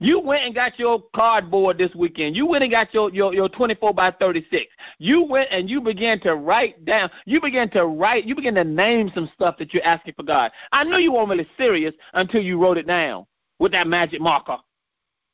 You 0.00 0.20
went 0.20 0.44
and 0.44 0.54
got 0.54 0.78
your 0.78 1.02
cardboard 1.14 1.78
this 1.78 1.94
weekend. 1.94 2.34
You 2.34 2.46
went 2.46 2.64
and 2.64 2.70
got 2.70 2.92
your, 2.92 3.12
your, 3.12 3.32
your 3.32 3.48
24 3.48 3.94
by 3.94 4.10
36. 4.10 4.66
You 4.98 5.22
went 5.22 5.48
and 5.52 5.70
you 5.70 5.80
began 5.80 6.18
to 6.20 6.34
write 6.34 6.84
down. 6.84 7.10
You 7.26 7.40
began 7.40 7.70
to 7.70 7.86
write. 7.86 8.24
You 8.24 8.34
began 8.34 8.54
to 8.54 8.64
name 8.64 9.12
some 9.14 9.30
stuff 9.34 9.56
that 9.58 9.72
you're 9.72 9.84
asking 9.84 10.14
for 10.14 10.24
God. 10.24 10.50
I 10.72 10.84
knew 10.84 10.96
you 10.96 11.12
weren't 11.12 11.28
really 11.28 11.48
serious 11.56 11.94
until 12.14 12.42
you 12.42 12.60
wrote 12.60 12.78
it 12.78 12.86
down 12.86 13.26
with 13.58 13.72
that 13.72 13.86
magic 13.86 14.20
marker. 14.20 14.58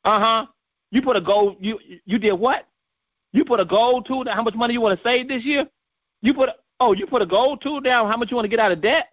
Uh 0.05 0.19
huh. 0.19 0.45
You 0.91 1.01
put 1.01 1.15
a 1.15 1.21
gold. 1.21 1.57
You 1.59 1.79
you 2.05 2.19
did 2.19 2.33
what? 2.33 2.67
You 3.33 3.45
put 3.45 3.59
a 3.59 3.65
goal 3.65 4.01
tool 4.01 4.23
down 4.23 4.35
how 4.35 4.43
much 4.43 4.55
money 4.55 4.73
you 4.73 4.81
want 4.81 4.97
to 4.97 5.03
save 5.03 5.27
this 5.27 5.43
year? 5.43 5.65
You 6.21 6.33
put 6.33 6.49
oh, 6.79 6.93
you 6.93 7.07
put 7.07 7.21
a 7.21 7.25
goal 7.25 7.57
tool 7.57 7.79
down 7.79 8.09
how 8.09 8.17
much 8.17 8.31
you 8.31 8.35
want 8.35 8.45
to 8.45 8.49
get 8.49 8.59
out 8.59 8.71
of 8.71 8.81
debt? 8.81 9.07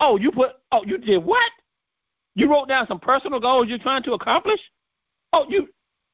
Oh, 0.00 0.18
you 0.18 0.30
put 0.30 0.52
oh, 0.72 0.84
you 0.84 0.98
did 0.98 1.24
what? 1.24 1.50
You 2.34 2.50
wrote 2.50 2.68
down 2.68 2.86
some 2.86 3.00
personal 3.00 3.40
goals 3.40 3.68
you're 3.68 3.78
trying 3.78 4.02
to 4.04 4.12
accomplish? 4.12 4.60
Oh, 5.32 5.46
you 5.48 5.68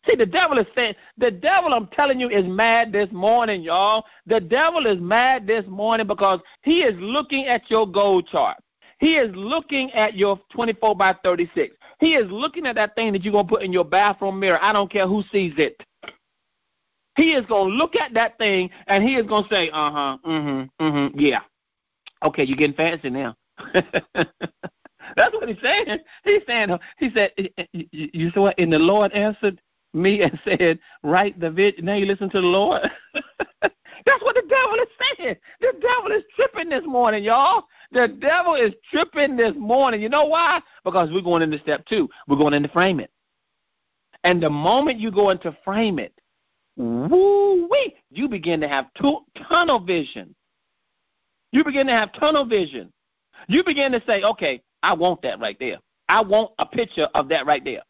see 0.07 0.15
the 0.17 0.27
devil 0.27 0.59
is 0.59 0.67
saying 0.75 0.95
the 1.17 1.31
devil 1.31 1.75
I'm 1.75 1.89
telling 1.89 2.21
you 2.21 2.29
is 2.29 2.47
mad 2.47 2.93
this 2.93 3.11
morning, 3.11 3.63
y'all. 3.63 4.05
The 4.27 4.41
devil 4.41 4.87
is 4.87 5.01
mad 5.01 5.47
this 5.47 5.67
morning 5.67 6.07
because 6.07 6.41
he 6.63 6.81
is 6.81 6.95
looking 6.99 7.47
at 7.47 7.71
your 7.71 7.87
goal 7.87 8.23
chart. 8.23 8.57
He 9.01 9.15
is 9.15 9.31
looking 9.35 9.93
at 9.93 10.15
your 10.15 10.41
24 10.51 10.97
by 10.97 11.15
36. 11.23 11.77
He 12.01 12.15
is 12.15 12.31
looking 12.31 12.67
at 12.67 12.75
that 12.75 12.95
thing 12.97 13.13
that 13.13 13.23
you're 13.23 13.33
going 13.33 13.47
to 13.47 13.53
put 13.55 13.63
in 13.63 13.73
your 13.73 13.85
bathroom 13.85 14.41
mirror. 14.41 14.59
I 14.61 14.73
don't 14.73 14.91
care 14.91 15.07
who 15.07 15.23
sees 15.31 15.55
it. 15.57 15.81
He 17.19 17.33
is 17.33 17.45
going 17.47 17.71
to 17.71 17.75
look 17.75 17.97
at 17.97 18.15
that 18.15 18.39
thing 18.39 18.71
and 18.87 19.03
he 19.03 19.17
is 19.17 19.27
going 19.27 19.43
to 19.43 19.51
say, 19.51 19.71
uh 19.71 19.91
huh, 19.91 20.19
mm 20.25 20.69
hmm, 20.79 20.85
mm 20.85 21.11
hmm, 21.13 21.19
yeah. 21.19 21.41
Okay, 22.25 22.45
you're 22.45 22.57
getting 22.57 22.77
fancy 22.77 23.11
now. 23.11 23.35
That's 24.15 25.35
what 25.35 25.49
he's 25.49 25.61
saying. 25.61 25.99
He's 26.23 26.43
saying, 26.47 26.69
he 26.99 27.11
said, 27.11 27.33
you 27.73 28.31
saw 28.31 28.43
what? 28.43 28.59
And 28.59 28.73
the 28.73 28.79
Lord 28.79 29.11
answered 29.13 29.61
me 29.93 30.23
and 30.23 30.41
said, 30.45 30.79
write 31.03 31.41
the 31.41 31.51
vision. 31.51 31.87
Now 31.87 31.95
you 31.95 32.07
listen 32.07 32.31
to 32.31 32.41
the 32.41 32.47
Lord. 32.47 32.83
That's 33.63 34.23
what 34.23 34.37
the 34.37 34.45
devil 34.49 34.75
is 34.75 34.89
saying. 35.19 35.37
The 35.61 35.73
devil 35.81 36.17
is 36.17 36.23
tripping 36.37 36.69
this 36.69 36.85
morning, 36.87 37.25
y'all. 37.25 37.65
The 37.91 38.17
devil 38.21 38.55
is 38.55 38.73
tripping 38.93 39.37
this 39.37 39.55
morning. 39.57 40.01
You 40.01 40.09
know 40.09 40.27
why? 40.27 40.61
Because 40.85 41.11
we're 41.11 41.23
going 41.23 41.43
into 41.43 41.59
step 41.59 41.85
two. 41.87 42.09
We're 42.29 42.37
going 42.37 42.55
into 42.55 42.69
frame 42.69 43.01
it. 43.01 43.11
And 44.23 44.41
the 44.41 44.51
moment 44.51 45.01
you 45.01 45.11
go 45.11 45.31
into 45.31 45.57
frame 45.65 45.99
it, 45.99 46.13
woo 46.79 47.69
wee, 47.69 47.95
you 48.11 48.29
begin 48.29 48.61
to 48.61 48.69
have 48.69 48.87
tunnel 49.49 49.81
vision. 49.81 50.35
You 51.53 51.65
begin 51.65 51.87
to 51.87 51.93
have 51.93 52.13
tunnel 52.13 52.45
vision. 52.45 52.93
You 53.49 53.65
begin 53.65 53.93
to 53.93 54.03
say, 54.07 54.23
okay, 54.23 54.63
I 54.83 54.93
want 54.93 55.23
that 55.23 55.41
right 55.41 55.57
there. 55.59 55.79
I 56.09 56.21
want 56.23 56.53
a 56.59 56.67
picture 56.67 57.09
of 57.15 57.29
that 57.29 57.47
right 57.47 57.65
there. 57.65 57.83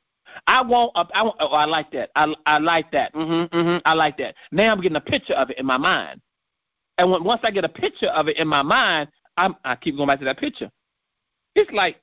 I 0.47 0.63
want, 0.63 0.93
a, 0.95 1.07
I 1.15 1.23
want. 1.23 1.37
Oh, 1.41 1.49
I 1.49 1.65
like 1.65 1.91
that. 1.93 2.11
I, 2.15 2.33
I 2.47 2.59
like 2.59 2.91
that. 2.93 3.15
Mhm, 3.15 3.49
mhm. 3.49 3.83
I 3.85 3.95
like 3.95 4.17
that. 4.19 4.35
Now 4.53 4.73
I'm 4.73 4.81
getting 4.81 4.97
a 4.97 5.01
picture 5.01 5.35
of 5.35 5.51
it 5.51 5.59
in 5.59 5.67
my 5.67 5.79
mind. 5.79 6.21
And 6.99 7.11
when, 7.11 7.25
once 7.25 7.41
I 7.45 7.51
get 7.51 7.65
a 7.65 7.69
picture 7.69 8.09
of 8.09 8.29
it 8.29 8.37
in 8.37 8.47
my 8.47 8.63
mind, 8.63 9.09
I'm, 9.37 9.57
I 9.65 9.77
keep 9.77 9.97
going 9.97 10.09
back 10.09 10.19
to 10.19 10.25
that 10.27 10.39
picture. 10.39 10.71
It's 11.55 11.71
like 11.73 11.97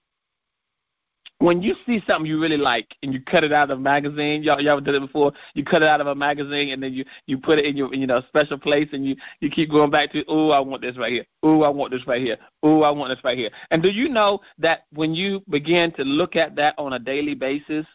when 1.39 1.61
you 1.61 1.75
see 1.85 2.01
something 2.07 2.25
you 2.25 2.39
really 2.39 2.57
like 2.57 2.95
and 3.03 3.13
you 3.13 3.21
cut 3.21 3.43
it 3.43 3.51
out 3.51 3.69
of 3.69 3.77
a 3.77 3.81
magazine, 3.81 4.41
y'all 4.41 4.61
y'all 4.61 4.79
did 4.79 4.95
it 4.95 5.01
before. 5.01 5.33
You 5.53 5.65
cut 5.65 5.81
it 5.81 5.87
out 5.87 5.99
of 5.99 6.07
a 6.07 6.15
magazine 6.15 6.69
and 6.69 6.81
then 6.81 6.93
you 6.93 7.03
you 7.27 7.37
put 7.37 7.59
it 7.59 7.65
in 7.65 7.75
your 7.75 7.93
you 7.93 8.07
know 8.07 8.21
special 8.29 8.57
place 8.57 8.87
and 8.93 9.05
you 9.05 9.15
you 9.41 9.49
keep 9.49 9.69
going 9.69 9.91
back 9.91 10.11
to 10.13 10.23
oh 10.27 10.51
I 10.51 10.59
want 10.59 10.81
this 10.81 10.97
right 10.97 11.11
here. 11.11 11.25
Oh 11.43 11.63
I 11.63 11.69
want 11.69 11.91
this 11.91 12.07
right 12.07 12.21
here. 12.21 12.37
Oh 12.63 12.83
I 12.83 12.91
want 12.91 13.09
this 13.09 13.23
right 13.23 13.37
here. 13.37 13.49
And 13.71 13.83
do 13.83 13.89
you 13.89 14.07
know 14.07 14.39
that 14.59 14.85
when 14.93 15.13
you 15.13 15.43
begin 15.49 15.91
to 15.93 16.03
look 16.03 16.35
at 16.35 16.55
that 16.55 16.75
on 16.77 16.93
a 16.93 16.99
daily 16.99 17.35
basis, 17.35 17.85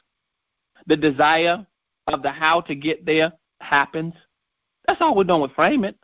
the 0.87 0.97
desire 0.97 1.67
of 2.09 2.23
the 2.23 2.31
how 2.31 2.61
to 2.63 2.75
get 2.75 3.07
there 3.07 3.33
happens. 3.61 4.15
That's 4.87 5.01
all 5.01 5.17
we're 5.17 5.25
doing 5.25 5.43
with 5.43 5.53
framing. 5.53 5.95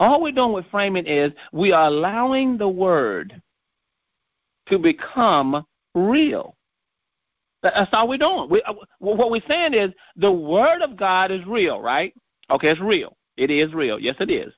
All 0.00 0.22
we're 0.22 0.32
doing 0.32 0.52
with 0.52 0.66
framing 0.70 1.06
is 1.06 1.32
we 1.52 1.72
are 1.72 1.88
allowing 1.88 2.56
the 2.56 2.68
word 2.68 3.42
to 4.68 4.78
become 4.78 5.66
real. 5.94 6.56
That's 7.62 7.90
all 7.92 8.08
we're 8.08 8.18
doing. 8.18 8.48
We, 8.50 8.62
uh, 8.62 8.74
what 8.98 9.30
we're 9.30 9.40
saying 9.48 9.74
is 9.74 9.90
the 10.16 10.30
Word 10.30 10.82
of 10.82 10.96
God 10.96 11.30
is 11.30 11.44
real, 11.46 11.80
right? 11.80 12.14
Okay, 12.50 12.68
it's 12.68 12.80
real. 12.80 13.16
It 13.36 13.50
is 13.50 13.72
real. 13.72 13.98
Yes, 13.98 14.16
it 14.20 14.30
is. 14.30 14.52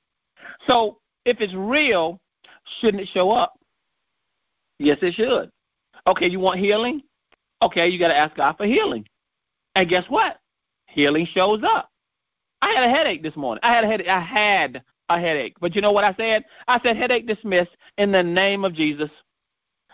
So 0.67 0.99
if 1.25 1.41
it's 1.41 1.55
real, 1.55 2.21
shouldn't 2.81 3.03
it 3.03 3.09
show 3.13 3.31
up? 3.31 3.55
Yes, 4.79 4.99
it 5.03 5.15
should. 5.15 5.51
Okay, 6.07 6.27
you 6.27 6.41
want 6.41 6.59
healing? 6.59 7.03
Okay, 7.63 7.89
you 7.89 7.99
got 7.99 8.09
to 8.09 8.17
ask 8.17 8.37
God 8.37 8.57
for 8.57 8.67
healing. 8.67 9.07
And 9.77 9.89
guess 9.89 10.05
what? 10.09 10.39
Healing 10.87 11.27
shows 11.33 11.63
up. 11.65 11.91
I 12.63 12.73
had 12.73 12.89
a 12.89 12.91
headache 12.91 13.23
this 13.23 13.37
morning. 13.37 13.61
I 13.63 13.73
had 13.73 13.85
a 13.85 13.87
headache. 13.87 14.09
I 14.09 14.21
had 14.21 14.83
a 15.09 15.21
headache. 15.21 15.57
But 15.61 15.75
you 15.75 15.83
know 15.83 15.93
what 15.93 16.05
I 16.05 16.15
said? 16.15 16.45
I 16.67 16.81
said 16.81 16.97
headache 16.97 17.27
dismissed 17.27 17.77
in 17.99 18.11
the 18.13 18.23
name 18.23 18.65
of 18.65 18.75
Jesus. 18.75 19.11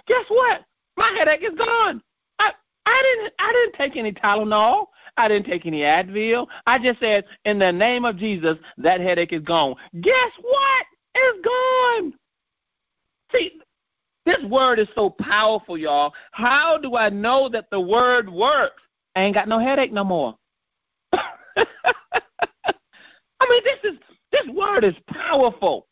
Guess 0.06 0.24
what? 0.28 0.62
My 0.96 1.14
headache 1.18 1.42
is 1.42 1.56
gone. 1.56 2.02
I 2.38 2.52
I 2.86 3.02
didn't 3.02 3.32
I 3.38 3.52
didn't 3.52 3.74
take 3.74 3.96
any 3.96 4.12
Tylenol. 4.12 4.86
I 5.16 5.28
didn't 5.28 5.46
take 5.46 5.66
any 5.66 5.80
Advil. 5.80 6.46
I 6.66 6.78
just 6.78 6.98
said, 6.98 7.24
in 7.44 7.58
the 7.58 7.70
name 7.70 8.04
of 8.06 8.16
Jesus, 8.16 8.56
that 8.78 9.00
headache 9.00 9.32
is 9.32 9.42
gone. 9.42 9.74
Guess 10.00 10.32
what? 10.40 10.86
It's 11.14 11.44
gone. 11.44 12.14
See, 13.30 13.60
this 14.24 14.42
word 14.48 14.78
is 14.78 14.88
so 14.94 15.10
powerful, 15.10 15.76
y'all. 15.76 16.14
How 16.30 16.78
do 16.78 16.96
I 16.96 17.10
know 17.10 17.48
that 17.50 17.66
the 17.70 17.80
word 17.80 18.30
works? 18.30 18.82
I 19.14 19.22
ain't 19.22 19.34
got 19.34 19.48
no 19.48 19.58
headache 19.58 19.92
no 19.92 20.04
more. 20.04 20.34
I 21.12 21.66
mean, 23.48 23.62
this 23.64 23.92
is 23.92 23.98
this 24.30 24.46
word 24.54 24.84
is 24.84 24.94
powerful. 25.08 25.86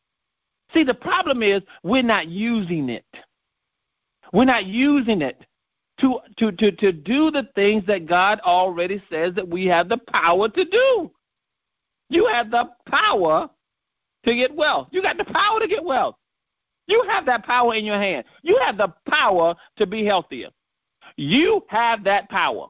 See, 0.73 0.85
the 0.85 0.95
problem 0.95 1.43
is 1.43 1.63
we're 1.83 2.03
not 2.03 2.29
using 2.29 2.89
it. 2.89 3.05
We're 4.33 4.45
not 4.45 4.67
using 4.67 5.23
it 5.23 5.45
to, 6.01 6.19
to, 6.39 6.53
to, 6.53 6.73
to 6.73 6.93
do 6.93 7.31
the 7.31 7.49
things 7.55 7.85
that 7.87 8.07
God 8.07 8.41
already 8.41 9.03
says 9.11 9.35
that 9.35 9.49
we 9.49 9.67
have 9.67 9.89
the 9.89 9.99
power 9.99 10.49
to 10.49 10.65
do. 10.65 11.11
You 12.09 12.27
have 12.27 12.51
the 12.51 12.71
power 12.87 13.49
to 14.25 14.35
get 14.35 14.55
wealth. 14.55 14.89
You 14.91 15.03
got 15.03 15.17
the 15.17 15.25
power 15.25 15.61
to 15.61 15.69
get 15.69 15.85
wealth. 15.85 16.17
You 16.87 17.05
have 17.09 17.27
that 17.27 17.45
power 17.45 17.75
in 17.75 17.85
your 17.85 18.01
hand. 18.01 18.25
You 18.43 18.59
have 18.65 18.77
the 18.77 18.93
power 19.09 19.55
to 19.77 19.87
be 19.87 20.05
healthier. 20.05 20.49
You 21.17 21.63
have 21.69 22.05
that 22.05 22.29
power. 22.29 22.67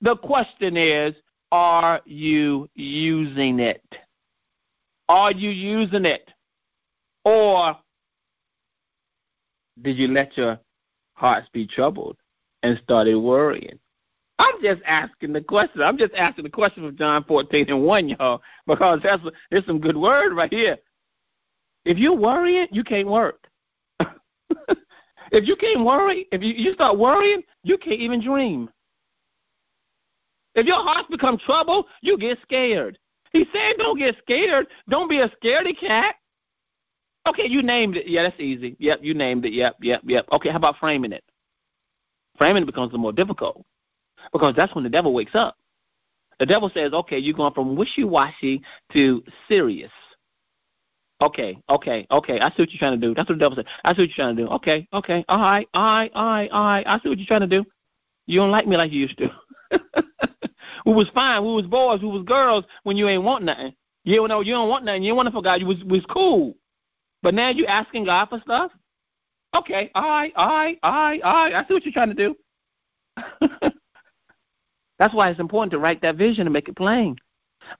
The 0.00 0.16
question 0.16 0.76
is, 0.76 1.14
are 1.50 2.00
you 2.06 2.68
using 2.74 3.60
it? 3.60 3.84
Are 5.08 5.32
you 5.32 5.50
using 5.50 6.06
it? 6.06 6.30
Or 7.24 7.76
did 9.82 9.98
you 9.98 10.08
let 10.08 10.36
your 10.36 10.58
hearts 11.14 11.48
be 11.52 11.66
troubled 11.66 12.16
and 12.62 12.80
started 12.82 13.16
worrying? 13.16 13.78
I'm 14.38 14.60
just 14.60 14.82
asking 14.86 15.32
the 15.32 15.40
question. 15.40 15.82
I'm 15.82 15.98
just 15.98 16.14
asking 16.14 16.44
the 16.44 16.50
question 16.50 16.84
of 16.84 16.96
John 16.96 17.24
14 17.24 17.66
and 17.68 17.84
1, 17.84 18.08
y'all, 18.08 18.42
because 18.66 19.00
that's 19.02 19.22
there's 19.50 19.66
some 19.66 19.80
good 19.80 19.96
word 19.96 20.34
right 20.34 20.52
here. 20.52 20.78
If 21.84 21.98
you're 21.98 22.16
worrying, 22.16 22.66
you 22.70 22.82
can't 22.84 23.08
work. 23.08 23.46
if 24.00 25.46
you 25.46 25.56
can't 25.56 25.84
worry, 25.84 26.26
if 26.32 26.42
you, 26.42 26.54
you 26.54 26.74
start 26.74 26.98
worrying, 26.98 27.42
you 27.62 27.78
can't 27.78 28.00
even 28.00 28.22
dream. 28.22 28.68
If 30.54 30.66
your 30.66 30.82
heart 30.82 31.06
become 31.10 31.38
troubled, 31.38 31.86
you 32.02 32.18
get 32.18 32.38
scared. 32.42 32.98
He 33.32 33.46
said, 33.52 33.74
don't 33.78 33.98
get 33.98 34.16
scared. 34.22 34.66
Don't 34.88 35.08
be 35.08 35.20
a 35.20 35.28
scaredy 35.28 35.78
cat. 35.78 36.16
Okay, 37.26 37.46
you 37.46 37.62
named 37.62 37.96
it. 37.96 38.08
Yeah, 38.08 38.24
that's 38.24 38.40
easy. 38.40 38.76
Yep, 38.78 39.00
you 39.02 39.14
named 39.14 39.44
it. 39.44 39.52
Yep, 39.52 39.76
yep, 39.80 40.02
yep. 40.04 40.26
Okay, 40.32 40.50
how 40.50 40.56
about 40.56 40.76
framing 40.78 41.12
it? 41.12 41.22
Framing 42.36 42.66
becomes 42.66 42.86
little 42.86 42.98
more 42.98 43.12
difficult 43.12 43.64
because 44.32 44.54
that's 44.56 44.74
when 44.74 44.84
the 44.84 44.90
devil 44.90 45.12
wakes 45.12 45.34
up. 45.34 45.56
The 46.38 46.46
devil 46.46 46.70
says, 46.74 46.92
okay, 46.92 47.18
you're 47.18 47.36
going 47.36 47.52
from 47.52 47.76
wishy 47.76 48.04
washy 48.04 48.62
to 48.92 49.22
serious. 49.48 49.92
Okay, 51.20 51.56
okay, 51.68 52.04
okay. 52.10 52.40
I 52.40 52.48
see 52.50 52.62
what 52.62 52.72
you're 52.72 52.80
trying 52.80 53.00
to 53.00 53.06
do. 53.06 53.14
That's 53.14 53.28
what 53.28 53.38
the 53.38 53.44
devil 53.44 53.54
said. 53.54 53.66
I 53.84 53.94
see 53.94 54.02
what 54.02 54.08
you're 54.08 54.24
trying 54.24 54.36
to 54.36 54.42
do. 54.44 54.48
Okay, 54.54 54.88
okay. 54.92 55.24
All 55.28 55.38
right, 55.38 55.68
all 55.72 55.82
right, 55.84 56.10
all 56.14 56.24
right, 56.24 56.50
all 56.50 56.64
right. 56.64 56.86
I 56.86 56.98
see 56.98 57.08
what 57.10 57.18
you're 57.18 57.26
trying 57.28 57.42
to 57.42 57.46
do. 57.46 57.64
You 58.26 58.40
don't 58.40 58.50
like 58.50 58.66
me 58.66 58.76
like 58.76 58.90
you 58.90 59.00
used 59.00 59.18
to. 59.18 59.30
we 60.86 60.92
was 60.92 61.08
fine. 61.14 61.42
We 61.44 61.52
was 61.52 61.66
boys. 61.66 62.02
We 62.02 62.08
was 62.08 62.24
girls 62.24 62.64
when 62.82 62.96
you 62.96 63.06
ain't 63.08 63.22
want 63.22 63.44
nothing. 63.44 63.74
You 64.04 64.26
know, 64.26 64.40
you 64.40 64.52
don't 64.52 64.68
want 64.68 64.84
nothing. 64.84 65.04
You 65.04 65.14
don't 65.14 65.32
want 65.32 65.44
God. 65.44 65.60
You 65.60 65.66
was 65.66 65.84
was 65.84 66.04
cool. 66.08 66.56
But 67.22 67.34
now 67.34 67.50
you're 67.50 67.68
asking 67.68 68.04
God 68.04 68.28
for 68.28 68.40
stuff? 68.40 68.72
Okay, 69.54 69.90
all 69.94 70.02
right, 70.02 70.32
all 70.36 70.50
right. 70.52 70.80
I 71.22 71.64
see 71.68 71.74
what 71.74 71.84
you're 71.84 71.92
trying 71.92 72.14
to 72.14 72.14
do. 72.14 72.34
That's 74.98 75.14
why 75.14 75.30
it's 75.30 75.40
important 75.40 75.72
to 75.72 75.78
write 75.78 76.00
that 76.02 76.16
vision 76.16 76.46
and 76.46 76.52
make 76.52 76.68
it 76.68 76.76
plain. 76.76 77.16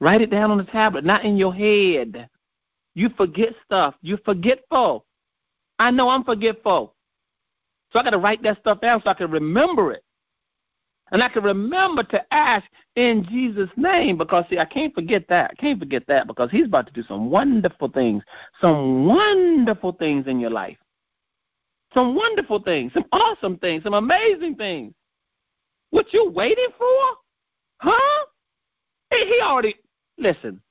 Write 0.01 0.21
it 0.21 0.31
down 0.31 0.51
on 0.51 0.59
the 0.59 0.65
tablet, 0.65 1.05
not 1.05 1.25
in 1.25 1.37
your 1.37 1.55
head. 1.55 2.29
You 2.95 3.09
forget 3.17 3.55
stuff. 3.65 3.95
You're 4.03 4.19
forgetful. 4.19 5.07
I 5.79 5.91
know 5.91 6.09
I'm 6.09 6.25
forgetful. 6.25 6.95
So 7.93 7.99
I 7.99 8.03
got 8.03 8.11
to 8.11 8.19
write 8.19 8.43
that 8.43 8.59
stuff 8.61 8.81
down 8.81 9.03
so 9.03 9.11
I 9.11 9.15
can 9.15 9.31
remember 9.31 9.93
it. 9.93 10.05
And 11.13 11.23
I 11.23 11.29
can 11.29 11.45
remember 11.45 12.03
to 12.05 12.35
ask 12.35 12.65
in 12.97 13.25
Jesus' 13.29 13.71
name 13.77 14.19
because, 14.19 14.45
see, 14.51 14.59
I 14.59 14.65
can't 14.65 14.95
forget 14.95 15.29
that. 15.29 15.51
I 15.53 15.55
can't 15.61 15.79
forget 15.79 16.05
that 16.09 16.27
because 16.27 16.51
He's 16.51 16.67
about 16.67 16.87
to 16.87 16.93
do 16.93 17.03
some 17.03 17.31
wonderful 17.31 17.89
things, 17.89 18.23
some 18.61 19.07
wonderful 19.07 19.93
things 19.93 20.27
in 20.27 20.41
your 20.41 20.51
life. 20.51 20.79
Some 21.95 22.15
wonderful 22.17 22.63
things, 22.63 22.93
some 22.95 23.05
awesome 23.13 23.59
things, 23.59 23.85
some 23.85 23.93
amazing 23.93 24.57
things. 24.57 24.95
What 25.91 26.13
you 26.13 26.31
waiting 26.31 26.69
for? 26.79 27.01
Huh? 27.79 28.27
He 29.11 29.41
already, 29.43 29.75
listen, 30.17 30.63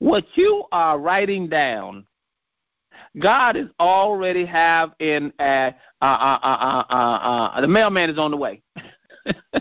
what 0.00 0.24
you 0.34 0.64
are 0.72 0.98
writing 0.98 1.48
down 1.48 2.04
God 3.18 3.56
is 3.56 3.68
already 3.80 4.44
have 4.46 4.92
in 4.98 5.32
uh, 5.38 5.70
uh, 6.02 6.04
uh, 6.04 6.84
uh, 6.90 7.60
the 7.60 7.68
mailman 7.68 8.10
is 8.10 8.18
on 8.18 8.30
the 8.30 8.36
way. 8.36 8.62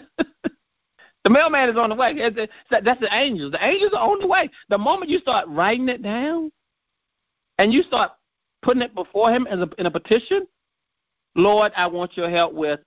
the 1.24 1.30
mailman 1.30 1.70
is 1.70 1.78
on 1.78 1.90
the 1.90 1.96
way. 1.96 2.14
That's 2.70 3.00
the 3.00 3.10
angels. 3.12 3.52
The 3.52 3.66
angels 3.66 3.94
are 3.94 4.10
on 4.10 4.20
the 4.20 4.28
way. 4.28 4.50
The 4.70 4.78
moment 4.78 5.10
you 5.10 5.20
start 5.20 5.48
writing 5.48 5.90
it 5.90 6.04
down 6.04 6.52
and 7.58 7.74
you 7.74 7.84
start 7.84 8.12
putting 8.62 8.82
it 8.82 8.96
before 8.96 9.32
him 9.32 9.48
as 9.48 9.60
a, 9.60 9.70
in 9.78 9.86
a 9.86 9.92
petition, 9.92 10.48
Lord, 11.36 11.72
I 11.76 11.88
want 11.88 12.16
your 12.18 12.30
help 12.30 12.54
with, 12.54 12.80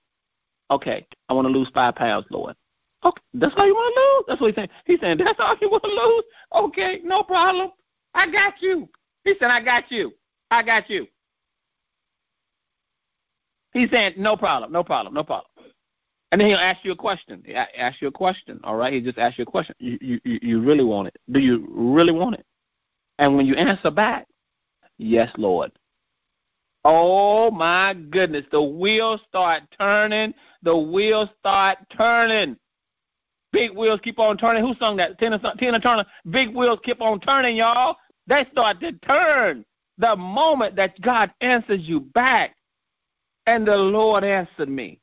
okay, 0.71 1.07
I 1.29 1.33
want 1.33 1.47
to 1.47 1.53
lose 1.53 1.69
five 1.73 1.95
pounds, 1.95 2.25
Lord. 2.29 2.55
Okay, 3.03 3.21
that's 3.33 3.53
all 3.55 3.65
you 3.65 3.73
want 3.73 3.95
to 3.95 4.01
lose? 4.01 4.25
That's 4.27 4.41
what 4.41 4.47
he's 4.47 4.55
saying. 4.55 4.69
He's 4.85 4.99
saying, 4.99 5.17
that's 5.17 5.39
all 5.39 5.55
you 5.61 5.69
want 5.69 5.83
to 5.83 5.89
lose? 5.89 6.23
Okay, 6.65 6.99
no 7.03 7.23
problem. 7.23 7.71
I 8.13 8.29
got 8.29 8.61
you. 8.61 8.89
He 9.23 9.35
said, 9.39 9.49
I 9.49 9.63
got 9.63 9.91
you. 9.91 10.11
I 10.51 10.63
got 10.63 10.89
you. 10.89 11.07
He's 13.71 13.89
saying, 13.91 14.13
no 14.17 14.35
problem, 14.35 14.71
no 14.71 14.83
problem, 14.83 15.13
no 15.13 15.23
problem. 15.23 15.49
And 16.31 16.39
then 16.39 16.49
he'll 16.49 16.57
ask 16.57 16.83
you 16.83 16.91
a 16.91 16.95
question. 16.95 17.43
Ask 17.77 18.01
you 18.01 18.07
a 18.07 18.11
question, 18.11 18.59
all 18.63 18.75
right? 18.75 18.93
He 18.93 19.01
just 19.01 19.17
ask 19.17 19.37
you 19.37 19.43
a 19.43 19.47
question. 19.47 19.75
You, 19.79 20.19
you, 20.23 20.39
you 20.41 20.61
really 20.61 20.83
want 20.83 21.07
it? 21.07 21.17
Do 21.31 21.39
you 21.39 21.67
really 21.71 22.11
want 22.11 22.35
it? 22.35 22.45
And 23.17 23.35
when 23.35 23.45
you 23.45 23.55
answer 23.55 23.89
back, 23.89 24.27
yes, 24.97 25.31
Lord. 25.37 25.71
Oh 26.85 27.51
my 27.51 27.93
goodness, 27.93 28.45
the 28.51 28.61
wheels 28.61 29.21
start 29.27 29.63
turning. 29.77 30.33
The 30.63 30.77
wheels 30.77 31.29
start 31.39 31.79
turning. 31.95 32.55
Big 33.51 33.75
wheels 33.75 33.99
keep 34.03 34.19
on 34.19 34.37
turning. 34.37 34.63
Who 34.63 34.75
sung 34.75 34.95
that? 34.97 35.17
Tina, 35.17 35.39
Tina 35.57 35.79
Turner. 35.79 36.05
Big 36.29 36.55
wheels 36.55 36.79
keep 36.83 37.01
on 37.01 37.19
turning, 37.19 37.57
y'all. 37.57 37.97
They 38.27 38.45
start 38.51 38.79
to 38.81 38.91
turn 38.93 39.65
the 39.97 40.15
moment 40.15 40.75
that 40.75 41.01
God 41.01 41.31
answers 41.41 41.81
you 41.81 42.01
back. 42.01 42.55
And 43.47 43.67
the 43.67 43.75
Lord 43.75 44.23
answered 44.23 44.69
me. 44.69 45.01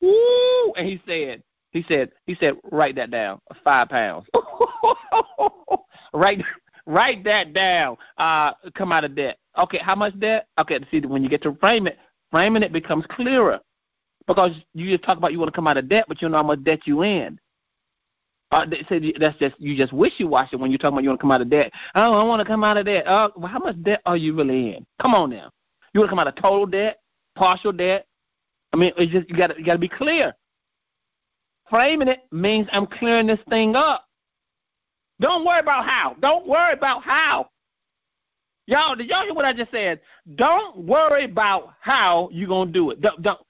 Woo! 0.00 0.72
And 0.76 0.86
he 0.86 1.00
said, 1.06 1.42
he 1.70 1.84
said, 1.88 2.10
he 2.26 2.34
said, 2.34 2.54
write 2.70 2.96
that 2.96 3.10
down. 3.10 3.40
Five 3.62 3.88
pounds. 3.88 4.26
write 6.12 6.42
write 6.86 7.24
that 7.24 7.52
down. 7.52 7.96
Uh, 8.18 8.52
come 8.74 8.92
out 8.92 9.04
of 9.04 9.14
debt. 9.14 9.38
Okay, 9.58 9.78
how 9.78 9.94
much 9.94 10.18
debt? 10.18 10.46
Okay, 10.58 10.78
see 10.90 11.00
when 11.00 11.22
you 11.22 11.28
get 11.28 11.42
to 11.42 11.54
frame 11.56 11.86
it, 11.86 11.98
framing 12.30 12.62
it 12.62 12.72
becomes 12.72 13.04
clearer. 13.10 13.60
Because 14.26 14.52
you 14.74 14.90
just 14.90 15.04
talk 15.04 15.18
about 15.18 15.32
you 15.32 15.38
want 15.38 15.48
to 15.48 15.56
come 15.56 15.66
out 15.66 15.76
of 15.76 15.88
debt, 15.88 16.04
but 16.08 16.20
you 16.20 16.26
don't 16.26 16.32
know 16.32 16.38
how 16.38 16.44
much 16.44 16.62
debt 16.62 16.80
you 16.84 17.02
in. 17.02 17.38
Uh, 18.52 18.66
said 18.88 19.04
that's 19.20 19.38
just 19.38 19.54
you 19.58 19.76
just 19.76 19.92
wishy 19.92 20.24
washy 20.24 20.56
when 20.56 20.72
you're 20.72 20.78
talking 20.78 20.94
about 20.94 21.04
you 21.04 21.08
want 21.08 21.20
to 21.20 21.22
come 21.22 21.30
out 21.30 21.40
of 21.40 21.50
debt. 21.50 21.70
Oh, 21.94 22.14
I 22.14 22.24
want 22.24 22.40
to 22.40 22.44
come 22.44 22.64
out 22.64 22.76
of 22.76 22.86
debt. 22.86 23.06
Uh, 23.06 23.30
well, 23.36 23.48
how 23.48 23.60
much 23.60 23.80
debt 23.82 24.02
are 24.06 24.16
you 24.16 24.34
really 24.34 24.74
in? 24.74 24.86
Come 25.00 25.14
on 25.14 25.30
now. 25.30 25.50
You 25.92 26.00
want 26.00 26.08
to 26.08 26.10
come 26.10 26.18
out 26.18 26.26
of 26.26 26.34
total 26.34 26.66
debt, 26.66 26.98
partial 27.36 27.72
debt? 27.72 28.06
I 28.72 28.76
mean, 28.76 28.92
it's 28.96 29.12
just 29.12 29.28
you 29.28 29.36
got 29.36 29.58
you 29.58 29.64
got 29.64 29.74
to 29.74 29.78
be 29.78 29.88
clear. 29.88 30.34
Framing 31.68 32.08
it 32.08 32.20
means 32.32 32.66
I'm 32.72 32.86
clearing 32.86 33.26
this 33.26 33.38
thing 33.48 33.76
up. 33.76 34.06
Don't 35.20 35.44
worry 35.44 35.60
about 35.60 35.84
how. 35.84 36.16
Don't 36.20 36.46
worry 36.46 36.72
about 36.72 37.02
how. 37.02 37.48
Y'all, 38.66 38.94
did 38.94 39.08
y'all 39.08 39.22
hear 39.22 39.34
what 39.34 39.44
I 39.44 39.52
just 39.52 39.70
said? 39.70 40.00
Don't 40.36 40.78
worry 40.78 41.24
about 41.24 41.74
how 41.80 42.28
you're 42.32 42.48
gonna 42.48 42.70
do 42.70 42.90
it. 42.90 43.00
Don't, 43.00 43.20
don't 43.22 43.40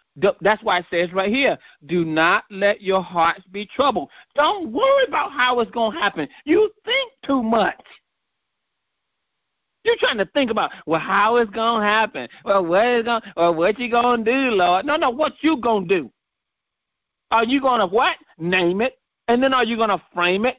that's 0.41 0.63
why 0.63 0.79
it 0.79 0.87
says 0.91 1.13
right 1.13 1.33
here, 1.33 1.57
do 1.87 2.05
not 2.05 2.45
let 2.51 2.81
your 2.83 3.03
hearts 3.03 3.45
be 3.53 3.67
troubled. 3.67 4.11
Don't 4.35 4.73
worry 4.73 5.05
about 5.07 5.33
how 5.33 5.61
it's 5.61 5.71
to 5.73 5.91
happen. 5.91 6.29
You 6.45 6.71
think 6.85 7.13
too 7.25 7.43
much. 7.43 7.81
You're 9.85 9.97
trying 9.99 10.19
to 10.19 10.27
think 10.27 10.51
about, 10.51 10.73
well, 10.87 11.01
how 11.01 11.37
it's 11.37 11.51
to 11.81 11.87
happen. 11.87 12.29
Well, 12.45 12.65
what 12.67 12.87
is 12.87 13.05
going 13.05 13.23
or 13.37 13.53
what 13.53 13.79
you 13.79 13.91
to 14.25 14.31
do, 14.31 14.51
Lord? 14.51 14.85
No, 14.85 14.97
no, 14.97 15.11
what 15.11 15.33
you 15.41 15.61
to 15.89 16.03
do? 16.03 16.13
Are 17.31 17.45
you 17.45 17.61
to 17.81 17.87
what? 17.87 18.17
Name 18.39 18.81
it. 18.81 18.99
And 19.29 19.43
then 19.43 19.55
are 19.55 19.65
you 19.65 19.77
to 19.91 20.03
frame 20.13 20.45
it 20.45 20.59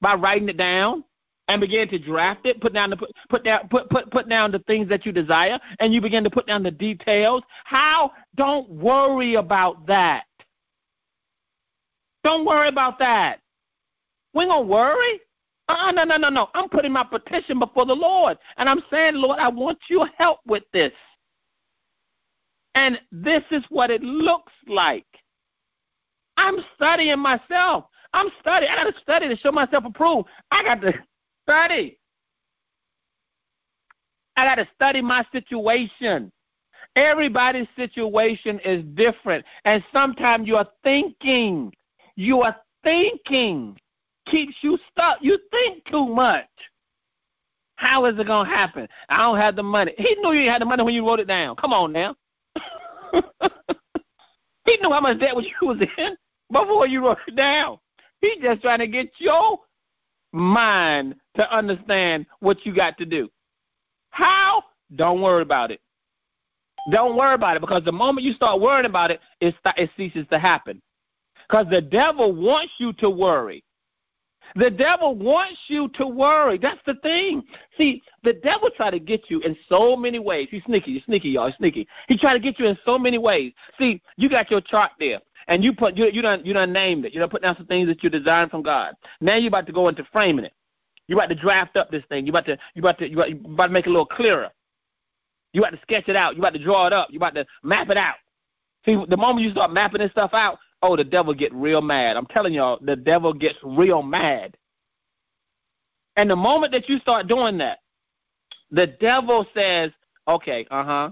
by 0.00 0.14
writing 0.14 0.48
it 0.48 0.56
down? 0.56 1.04
and 1.48 1.60
begin 1.60 1.88
to 1.88 1.98
draft 1.98 2.46
it, 2.46 2.60
put 2.60 2.72
down 2.72 2.90
the 2.90 2.96
put 3.28 3.44
down 3.44 3.68
put 3.68 3.88
put 3.90 4.10
put 4.10 4.28
down 4.28 4.52
the 4.52 4.60
things 4.60 4.88
that 4.88 5.04
you 5.04 5.12
desire, 5.12 5.58
and 5.80 5.92
you 5.92 6.00
begin 6.00 6.24
to 6.24 6.30
put 6.30 6.46
down 6.46 6.62
the 6.62 6.70
details. 6.70 7.42
How? 7.64 8.12
Don't 8.36 8.68
worry 8.70 9.34
about 9.34 9.86
that. 9.86 10.24
Don't 12.24 12.44
worry 12.44 12.68
about 12.68 12.98
that. 13.00 13.40
We 14.34 14.46
gonna 14.46 14.66
worry. 14.66 15.20
Uh, 15.72 15.90
no, 15.90 16.04
no, 16.04 16.18
no, 16.18 16.28
no. 16.28 16.48
I'm 16.54 16.68
putting 16.68 16.92
my 16.92 17.04
petition 17.04 17.58
before 17.58 17.86
the 17.86 17.94
Lord, 17.94 18.36
and 18.58 18.68
I'm 18.68 18.82
saying, 18.90 19.14
Lord, 19.14 19.38
I 19.38 19.48
want 19.48 19.78
your 19.88 20.06
help 20.18 20.40
with 20.46 20.64
this. 20.72 20.92
And 22.74 23.00
this 23.10 23.42
is 23.50 23.64
what 23.70 23.90
it 23.90 24.02
looks 24.02 24.52
like. 24.68 25.06
I'm 26.36 26.56
studying 26.74 27.18
myself. 27.18 27.86
I'm 28.12 28.28
studying. 28.40 28.70
I 28.70 28.84
got 28.84 28.94
to 28.94 29.00
study 29.00 29.28
to 29.28 29.36
show 29.36 29.50
myself 29.50 29.84
approved. 29.86 30.28
I 30.50 30.62
got 30.62 30.82
to 30.82 30.92
study. 31.44 31.98
I 34.36 34.44
got 34.44 34.56
to 34.56 34.68
study 34.74 35.00
my 35.00 35.24
situation. 35.32 36.30
Everybody's 36.96 37.68
situation 37.76 38.60
is 38.62 38.84
different. 38.94 39.44
And 39.64 39.82
sometimes 39.90 40.46
you 40.46 40.56
are 40.56 40.68
thinking, 40.84 41.72
you 42.16 42.42
are 42.42 42.56
thinking 42.84 43.78
keeps 44.32 44.56
you 44.62 44.78
stuck. 44.90 45.18
You 45.20 45.38
think 45.50 45.84
too 45.84 46.06
much. 46.06 46.48
How 47.76 48.06
is 48.06 48.18
it 48.18 48.26
going 48.26 48.48
to 48.48 48.54
happen? 48.54 48.88
I 49.08 49.18
don't 49.18 49.38
have 49.38 49.54
the 49.56 49.62
money. 49.62 49.92
He 49.98 50.16
knew 50.20 50.32
you 50.32 50.50
had 50.50 50.62
the 50.62 50.66
money 50.66 50.82
when 50.82 50.94
you 50.94 51.06
wrote 51.06 51.20
it 51.20 51.28
down. 51.28 51.54
Come 51.56 51.72
on 51.72 51.92
now. 51.92 52.16
he 54.64 54.76
knew 54.80 54.90
how 54.90 55.00
much 55.00 55.20
debt 55.20 55.36
was 55.36 55.44
you 55.44 55.68
was 55.68 55.80
in 55.98 56.16
before 56.50 56.86
you 56.86 57.04
wrote 57.04 57.18
it 57.26 57.36
down. 57.36 57.78
He's 58.20 58.40
just 58.42 58.62
trying 58.62 58.78
to 58.78 58.86
get 58.86 59.10
your 59.18 59.58
mind 60.32 61.16
to 61.36 61.54
understand 61.54 62.26
what 62.40 62.64
you 62.64 62.74
got 62.74 62.96
to 62.98 63.04
do. 63.04 63.28
How? 64.10 64.64
Don't 64.94 65.20
worry 65.20 65.42
about 65.42 65.70
it. 65.70 65.80
Don't 66.90 67.16
worry 67.16 67.34
about 67.34 67.56
it 67.56 67.60
because 67.60 67.84
the 67.84 67.92
moment 67.92 68.24
you 68.24 68.32
start 68.32 68.60
worrying 68.60 68.86
about 68.86 69.10
it, 69.10 69.20
it, 69.40 69.54
it 69.76 69.90
ceases 69.96 70.26
to 70.30 70.38
happen. 70.38 70.80
Because 71.48 71.66
the 71.70 71.80
devil 71.80 72.32
wants 72.32 72.72
you 72.78 72.92
to 72.94 73.10
worry. 73.10 73.64
The 74.54 74.70
devil 74.70 75.14
wants 75.14 75.58
you 75.68 75.88
to 75.94 76.06
worry. 76.06 76.58
That's 76.58 76.80
the 76.86 76.94
thing. 76.96 77.42
See, 77.78 78.02
the 78.22 78.34
devil 78.34 78.70
try 78.76 78.90
to 78.90 78.98
get 78.98 79.30
you 79.30 79.40
in 79.40 79.56
so 79.68 79.96
many 79.96 80.18
ways. 80.18 80.48
He's 80.50 80.64
sneaky. 80.64 80.94
He's 80.94 81.04
sneaky, 81.04 81.30
y'all. 81.30 81.46
He's 81.46 81.56
sneaky. 81.56 81.88
He 82.08 82.18
try 82.18 82.34
to 82.34 82.40
get 82.40 82.58
you 82.58 82.66
in 82.66 82.78
so 82.84 82.98
many 82.98 83.18
ways. 83.18 83.52
See, 83.78 84.02
you 84.16 84.28
got 84.28 84.50
your 84.50 84.60
chart 84.60 84.92
there, 84.98 85.20
and 85.48 85.64
you 85.64 85.72
put 85.72 85.96
you 85.96 86.06
you 86.06 86.22
done 86.22 86.42
you 86.44 86.52
done 86.52 86.72
named 86.72 87.04
it. 87.04 87.14
You 87.14 87.20
done 87.20 87.30
put 87.30 87.42
down 87.42 87.56
some 87.56 87.66
things 87.66 87.88
that 87.88 88.02
you 88.02 88.10
designed 88.10 88.50
from 88.50 88.62
God. 88.62 88.94
Now 89.20 89.36
you 89.36 89.48
about 89.48 89.66
to 89.66 89.72
go 89.72 89.88
into 89.88 90.04
framing 90.12 90.44
it. 90.44 90.52
You 91.08 91.16
about 91.16 91.28
to 91.28 91.34
draft 91.34 91.76
up 91.76 91.90
this 91.90 92.04
thing. 92.08 92.26
You 92.26 92.32
about 92.32 92.46
to 92.46 92.58
you 92.74 92.82
about 92.82 92.98
to 92.98 93.08
you 93.08 93.16
about, 93.16 93.30
you 93.30 93.40
about 93.54 93.66
to 93.66 93.72
make 93.72 93.86
it 93.86 93.90
a 93.90 93.92
little 93.92 94.06
clearer. 94.06 94.50
You 95.52 95.62
about 95.62 95.72
to 95.72 95.80
sketch 95.82 96.08
it 96.08 96.16
out. 96.16 96.34
You 96.34 96.40
about 96.40 96.54
to 96.54 96.62
draw 96.62 96.86
it 96.86 96.92
up. 96.92 97.08
You 97.10 97.18
about 97.18 97.34
to 97.34 97.46
map 97.62 97.90
it 97.90 97.96
out. 97.96 98.14
See, 98.84 98.96
the 99.08 99.16
moment 99.16 99.44
you 99.44 99.50
start 99.50 99.72
mapping 99.72 100.00
this 100.00 100.10
stuff 100.10 100.30
out, 100.32 100.58
oh, 100.82 100.96
the 100.96 101.04
devil 101.04 101.34
get 101.34 101.52
real 101.54 101.80
mad. 101.80 102.16
I'm 102.16 102.26
telling 102.26 102.52
y'all, 102.52 102.78
the 102.82 102.96
devil 102.96 103.32
gets 103.32 103.58
real 103.62 104.02
mad. 104.02 104.56
And 106.16 106.28
the 106.28 106.36
moment 106.36 106.72
that 106.72 106.88
you 106.88 106.98
start 106.98 107.28
doing 107.28 107.58
that, 107.58 107.78
the 108.70 108.88
devil 109.00 109.46
says, 109.54 109.90
okay, 110.28 110.66
uh 110.70 110.84
huh, 110.84 111.10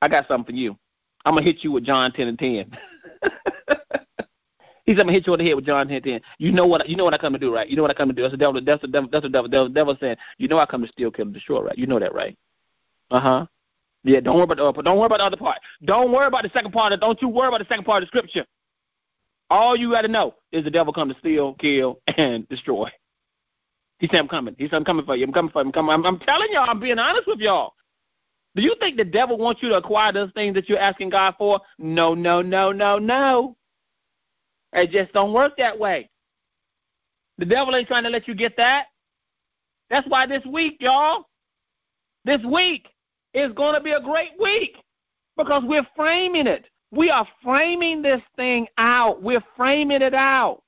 I 0.00 0.08
got 0.08 0.26
something 0.28 0.54
for 0.54 0.58
you. 0.58 0.76
I'm 1.24 1.36
to 1.36 1.42
hit 1.42 1.62
you 1.62 1.72
with 1.72 1.84
John 1.84 2.12
10 2.12 2.28
and 2.28 2.38
10. 2.38 2.78
He's 4.84 4.96
gonna 4.96 5.12
hit 5.12 5.26
you 5.26 5.32
on 5.32 5.38
the 5.38 5.44
head 5.44 5.54
with 5.54 5.64
John 5.66 5.86
10 5.86 6.02
10. 6.02 6.20
You 6.38 6.50
know 6.50 6.66
what 6.66 6.88
you 6.88 6.96
know 6.96 7.04
what 7.04 7.14
I 7.14 7.18
come 7.18 7.32
to 7.32 7.38
do, 7.38 7.54
right? 7.54 7.68
You 7.68 7.76
know 7.76 7.82
what 7.82 7.90
I 7.92 7.94
come 7.94 8.08
to 8.08 8.14
do. 8.14 8.22
That's 8.22 8.32
the 8.32 8.38
devil 8.38 8.60
that's 8.60 8.82
the 8.82 8.88
devil 8.88 9.08
that's 9.10 9.22
the 9.22 9.28
devil 9.28 9.48
devil, 9.48 9.68
devil 9.68 9.96
saying, 10.00 10.16
You 10.38 10.48
know 10.48 10.58
I 10.58 10.66
come 10.66 10.82
to 10.82 10.88
steal, 10.88 11.12
kill, 11.12 11.26
and 11.26 11.34
destroy, 11.34 11.62
right? 11.62 11.78
You 11.78 11.86
know 11.86 12.00
that, 12.00 12.12
right? 12.12 12.36
Uh 13.10 13.20
huh. 13.20 13.46
Yeah, 14.04 14.18
don't 14.20 14.34
worry 14.34 14.44
about 14.44 14.56
the 14.56 14.64
uh, 14.64 14.82
don't 14.82 14.98
worry 14.98 15.06
about 15.06 15.18
the 15.18 15.24
other 15.24 15.36
part. 15.36 15.58
Don't 15.84 16.10
worry 16.10 16.26
about 16.26 16.42
the 16.42 16.50
second 16.52 16.72
part. 16.72 16.92
Of, 16.92 17.00
don't 17.00 17.20
you 17.22 17.28
worry 17.28 17.46
about 17.46 17.60
the 17.60 17.66
second 17.66 17.84
part 17.84 18.02
of 18.02 18.08
the 18.08 18.08
scripture. 18.08 18.44
All 19.52 19.76
you 19.76 19.90
got 19.90 20.00
to 20.00 20.08
know 20.08 20.34
is 20.50 20.64
the 20.64 20.70
devil 20.70 20.94
come 20.94 21.10
to 21.10 21.18
steal, 21.18 21.52
kill, 21.54 22.00
and 22.16 22.48
destroy. 22.48 22.88
He 23.98 24.08
said, 24.08 24.16
I'm 24.16 24.28
coming. 24.28 24.56
He 24.56 24.64
said, 24.64 24.76
I'm 24.76 24.84
coming 24.84 25.04
for 25.04 25.14
you. 25.14 25.26
I'm 25.26 25.32
coming 25.32 25.52
for 25.52 25.60
you. 25.60 25.66
I'm 25.66 25.72
coming. 25.72 25.92
I'm, 25.92 26.06
I'm 26.06 26.18
telling 26.20 26.48
y'all, 26.52 26.70
I'm 26.70 26.80
being 26.80 26.98
honest 26.98 27.26
with 27.26 27.38
y'all. 27.38 27.74
Do 28.56 28.62
you 28.62 28.74
think 28.80 28.96
the 28.96 29.04
devil 29.04 29.36
wants 29.36 29.62
you 29.62 29.68
to 29.68 29.74
acquire 29.76 30.10
those 30.10 30.30
things 30.32 30.54
that 30.54 30.70
you're 30.70 30.78
asking 30.78 31.10
God 31.10 31.34
for? 31.36 31.60
No, 31.78 32.14
no, 32.14 32.40
no, 32.40 32.72
no, 32.72 32.98
no. 32.98 33.56
It 34.72 34.90
just 34.90 35.12
don't 35.12 35.34
work 35.34 35.52
that 35.58 35.78
way. 35.78 36.08
The 37.36 37.44
devil 37.44 37.76
ain't 37.76 37.88
trying 37.88 38.04
to 38.04 38.10
let 38.10 38.26
you 38.26 38.34
get 38.34 38.56
that. 38.56 38.86
That's 39.90 40.08
why 40.08 40.26
this 40.26 40.44
week, 40.46 40.78
y'all, 40.80 41.26
this 42.24 42.40
week 42.42 42.88
is 43.34 43.52
going 43.52 43.74
to 43.74 43.82
be 43.82 43.92
a 43.92 44.00
great 44.00 44.32
week 44.40 44.78
because 45.36 45.62
we're 45.66 45.86
framing 45.94 46.46
it. 46.46 46.64
We 46.92 47.08
are 47.08 47.26
framing 47.42 48.02
this 48.02 48.20
thing 48.36 48.68
out. 48.76 49.22
We're 49.22 49.42
framing 49.56 50.02
it 50.02 50.12
out. 50.12 50.62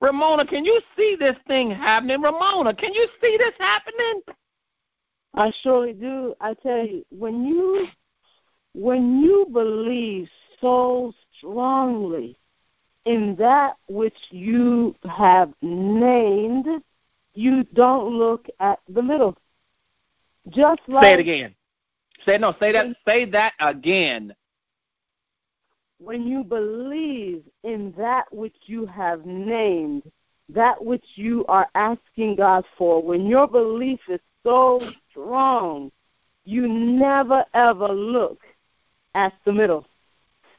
Ramona, 0.00 0.46
can 0.46 0.66
you 0.66 0.80
see 0.96 1.16
this 1.18 1.36
thing 1.48 1.70
happening? 1.70 2.20
Ramona, 2.20 2.74
can 2.74 2.92
you 2.92 3.08
see 3.22 3.38
this 3.38 3.54
happening? 3.58 4.20
I 5.34 5.50
surely 5.62 5.94
do. 5.94 6.34
I 6.42 6.52
tell 6.52 6.86
you, 6.86 7.06
when 7.08 7.46
you 7.46 7.86
when 8.74 9.22
you 9.22 9.46
believe 9.50 10.28
so 10.60 11.14
strongly 11.38 12.36
in 13.06 13.34
that 13.36 13.76
which 13.88 14.16
you 14.30 14.94
have 15.08 15.54
named, 15.62 16.66
you 17.32 17.64
don't 17.72 18.14
look 18.14 18.46
at 18.60 18.80
the 18.90 19.02
middle. 19.02 19.38
Just 20.50 20.82
like 20.86 21.04
Say 21.04 21.14
it 21.14 21.20
again. 21.20 21.54
Say 22.26 22.36
no, 22.36 22.54
say 22.60 22.72
that 22.72 22.94
say 23.06 23.24
that 23.30 23.54
again 23.58 24.34
when 26.04 26.26
you 26.26 26.44
believe 26.44 27.42
in 27.62 27.94
that 27.96 28.32
which 28.32 28.56
you 28.66 28.84
have 28.84 29.24
named, 29.24 30.02
that 30.50 30.84
which 30.84 31.04
you 31.14 31.46
are 31.46 31.66
asking 31.74 32.36
God 32.36 32.64
for, 32.76 33.02
when 33.02 33.26
your 33.26 33.48
belief 33.48 34.00
is 34.08 34.20
so 34.42 34.82
strong, 35.10 35.90
you 36.44 36.68
never 36.68 37.44
ever 37.54 37.88
look 37.88 38.40
at 39.14 39.32
the 39.46 39.52
middle. 39.52 39.86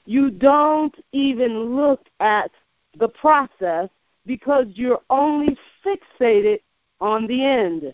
You 0.06 0.32
don't 0.32 0.96
even 1.12 1.76
look 1.76 2.02
at 2.20 2.50
the 2.98 3.10
process 3.10 3.90
because 4.26 4.66
you're 4.74 5.02
only 5.12 5.58
fixated 5.86 6.62
on 7.00 7.28
the 7.28 7.46
end. 7.46 7.94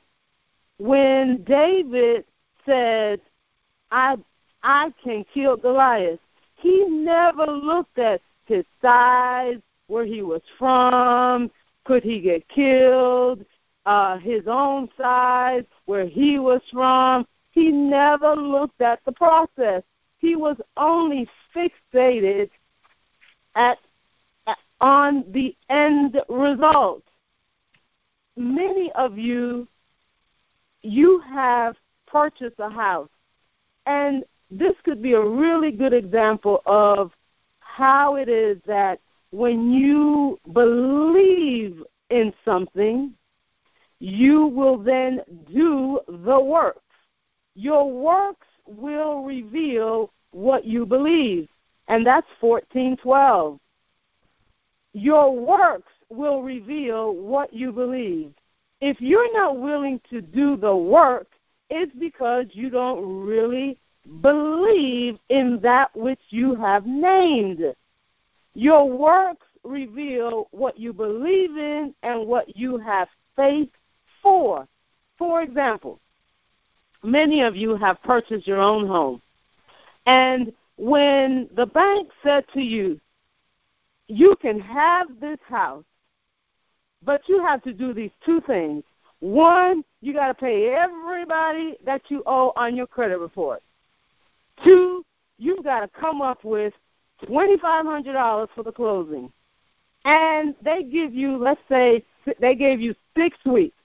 When 0.77 1.43
David 1.43 2.23
said, 2.65 3.19
I 3.91 4.17
I 4.63 4.93
can 5.03 5.25
kill 5.33 5.57
Goliath, 5.57 6.19
he 6.61 6.85
never 6.85 7.45
looked 7.45 7.97
at 7.97 8.21
his 8.45 8.65
size, 8.81 9.57
where 9.87 10.05
he 10.05 10.21
was 10.21 10.41
from, 10.57 11.51
could 11.83 12.03
he 12.03 12.21
get 12.21 12.47
killed, 12.47 13.43
uh, 13.85 14.17
his 14.17 14.43
own 14.47 14.87
size, 14.97 15.63
where 15.85 16.05
he 16.05 16.39
was 16.39 16.61
from. 16.71 17.25
He 17.51 17.71
never 17.71 18.35
looked 18.35 18.81
at 18.81 19.03
the 19.05 19.11
process. 19.11 19.83
He 20.19 20.35
was 20.35 20.55
only 20.77 21.27
fixated 21.55 22.49
at, 23.55 23.79
at 24.45 24.57
on 24.79 25.25
the 25.31 25.55
end 25.69 26.21
result. 26.29 27.03
Many 28.37 28.91
of 28.93 29.17
you, 29.17 29.67
you 30.83 31.19
have 31.21 31.75
purchased 32.07 32.59
a 32.59 32.69
house, 32.69 33.09
and 33.85 34.23
this 34.51 34.73
could 34.83 35.01
be 35.01 35.13
a 35.13 35.21
really 35.21 35.71
good 35.71 35.93
example 35.93 36.61
of 36.65 37.11
how 37.59 38.15
it 38.15 38.27
is 38.27 38.57
that 38.67 38.99
when 39.31 39.71
you 39.71 40.37
believe 40.51 41.81
in 42.09 42.33
something, 42.43 43.13
you 43.99 44.47
will 44.47 44.77
then 44.77 45.21
do 45.53 45.99
the 46.07 46.39
works. 46.39 46.81
Your 47.55 47.89
works 47.89 48.47
will 48.65 49.23
reveal 49.23 50.11
what 50.31 50.65
you 50.65 50.85
believe, 50.85 51.47
and 51.87 52.05
that's 52.05 52.27
1412. 52.41 53.59
Your 54.93 55.33
works 55.33 55.91
will 56.09 56.41
reveal 56.41 57.15
what 57.15 57.53
you 57.53 57.71
believe. 57.71 58.33
If 58.81 58.99
you're 58.99 59.33
not 59.33 59.59
willing 59.59 60.01
to 60.09 60.21
do 60.21 60.57
the 60.57 60.75
work, 60.75 61.27
it's 61.69 61.93
because 61.97 62.47
you 62.51 62.69
don't 62.69 63.25
really 63.25 63.77
believe 64.21 65.19
in 65.29 65.59
that 65.61 65.95
which 65.95 66.19
you 66.29 66.55
have 66.55 66.85
named. 66.85 67.75
Your 68.53 68.89
works 68.89 69.45
reveal 69.63 70.47
what 70.51 70.77
you 70.77 70.93
believe 70.93 71.55
in 71.57 71.93
and 72.03 72.27
what 72.27 72.57
you 72.57 72.77
have 72.77 73.07
faith 73.35 73.69
for. 74.21 74.67
For 75.17 75.41
example, 75.41 75.99
many 77.03 77.41
of 77.41 77.55
you 77.55 77.75
have 77.75 78.01
purchased 78.03 78.47
your 78.47 78.59
own 78.59 78.87
home. 78.87 79.21
And 80.05 80.51
when 80.77 81.47
the 81.55 81.67
bank 81.67 82.09
said 82.23 82.45
to 82.53 82.61
you, 82.61 82.99
you 84.07 84.35
can 84.41 84.59
have 84.59 85.07
this 85.19 85.39
house, 85.47 85.85
but 87.03 87.21
you 87.27 87.39
have 87.45 87.61
to 87.63 87.73
do 87.73 87.93
these 87.93 88.11
two 88.25 88.41
things. 88.41 88.83
One, 89.19 89.83
you 90.01 90.13
got 90.13 90.27
to 90.27 90.33
pay 90.33 90.73
everybody 90.73 91.77
that 91.85 92.01
you 92.09 92.23
owe 92.25 92.51
on 92.55 92.75
your 92.75 92.87
credit 92.87 93.19
report. 93.19 93.61
Two, 94.63 95.05
you've 95.37 95.63
got 95.63 95.81
to 95.81 95.87
come 95.87 96.21
up 96.21 96.43
with 96.43 96.73
$2,500 97.23 98.47
for 98.55 98.63
the 98.63 98.71
closing. 98.71 99.31
And 100.05 100.55
they 100.63 100.83
give 100.83 101.13
you, 101.13 101.37
let's 101.37 101.61
say, 101.69 102.03
they 102.39 102.55
gave 102.55 102.81
you 102.81 102.95
six 103.15 103.37
weeks. 103.45 103.75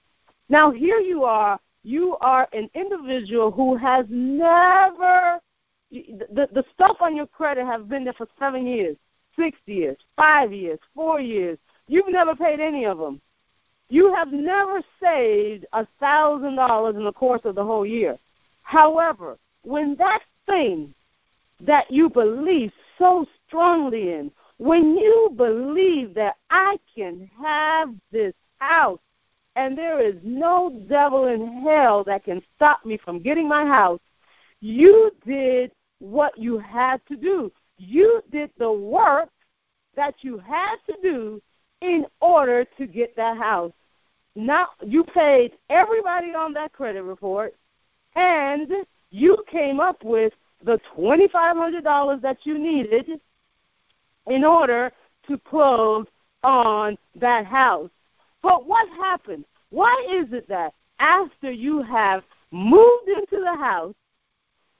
Now, 0.49 0.71
here 0.71 0.99
you 0.99 1.23
are. 1.23 1.59
You 1.83 2.17
are 2.21 2.47
an 2.53 2.69
individual 2.73 3.51
who 3.51 3.75
has 3.77 4.05
never, 4.09 5.39
the, 5.91 6.49
the 6.51 6.65
stuff 6.73 6.97
on 6.99 7.15
your 7.15 7.27
credit 7.27 7.65
has 7.65 7.81
been 7.83 8.03
there 8.03 8.13
for 8.13 8.27
seven 8.39 8.65
years, 8.65 8.97
six 9.37 9.57
years, 9.65 9.97
five 10.15 10.51
years, 10.51 10.79
four 10.93 11.19
years. 11.19 11.57
You've 11.87 12.09
never 12.09 12.35
paid 12.35 12.59
any 12.59 12.85
of 12.85 12.97
them. 12.97 13.21
You 13.89 14.13
have 14.13 14.33
never 14.33 14.81
saved 15.01 15.65
a 15.71 15.87
$1,000 16.01 16.95
in 16.95 17.03
the 17.05 17.13
course 17.13 17.41
of 17.45 17.55
the 17.55 17.63
whole 17.63 17.85
year. 17.85 18.17
However, 18.63 19.37
when 19.63 19.95
that 19.95 20.21
thing 20.47 20.93
that 21.61 21.89
you 21.91 22.09
believe 22.09 22.71
so 22.97 23.25
strongly 23.47 24.13
in, 24.13 24.31
when 24.57 24.97
you 24.97 25.31
believe 25.35 26.13
that 26.15 26.37
I 26.49 26.77
can 26.95 27.29
have 27.39 27.93
this 28.11 28.33
house 28.57 28.99
and 29.55 29.77
there 29.77 29.99
is 29.99 30.15
no 30.23 30.83
devil 30.87 31.27
in 31.27 31.61
hell 31.61 32.03
that 32.05 32.23
can 32.23 32.41
stop 32.55 32.85
me 32.85 32.97
from 32.97 33.21
getting 33.21 33.47
my 33.47 33.65
house, 33.65 33.99
you 34.61 35.11
did 35.25 35.71
what 35.99 36.37
you 36.37 36.57
had 36.59 37.01
to 37.07 37.15
do. 37.15 37.51
You 37.77 38.21
did 38.31 38.51
the 38.57 38.71
work 38.71 39.29
that 39.95 40.15
you 40.21 40.37
had 40.37 40.75
to 40.87 40.95
do 41.01 41.41
in 41.81 42.05
order 42.21 42.65
to 42.77 42.87
get 42.87 43.15
that 43.15 43.37
house. 43.37 43.73
Now 44.35 44.67
you 44.85 45.03
paid 45.03 45.53
everybody 45.69 46.33
on 46.33 46.53
that 46.53 46.73
credit 46.73 47.03
report 47.03 47.55
and 48.15 48.71
you 49.17 49.43
came 49.49 49.79
up 49.79 50.03
with 50.03 50.33
the 50.63 50.79
$2500 50.95 52.21
that 52.21 52.37
you 52.43 52.57
needed 52.57 53.19
in 54.27 54.43
order 54.43 54.91
to 55.27 55.37
close 55.39 56.05
on 56.43 56.97
that 57.15 57.45
house. 57.45 57.89
But 58.43 58.67
what 58.67 58.87
happened? 58.89 59.45
Why 59.71 60.05
is 60.09 60.31
it 60.33 60.47
that 60.49 60.73
after 60.99 61.51
you 61.51 61.81
have 61.81 62.23
moved 62.51 63.07
into 63.07 63.43
the 63.43 63.55
house, 63.55 63.95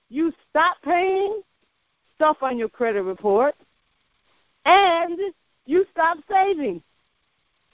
you 0.09 0.31
stop 0.49 0.77
paying 0.83 1.41
stuff 2.15 2.37
on 2.41 2.57
your 2.57 2.69
credit 2.69 3.03
report 3.03 3.55
and 4.65 5.19
you 5.65 5.85
stop 5.91 6.17
saving? 6.29 6.81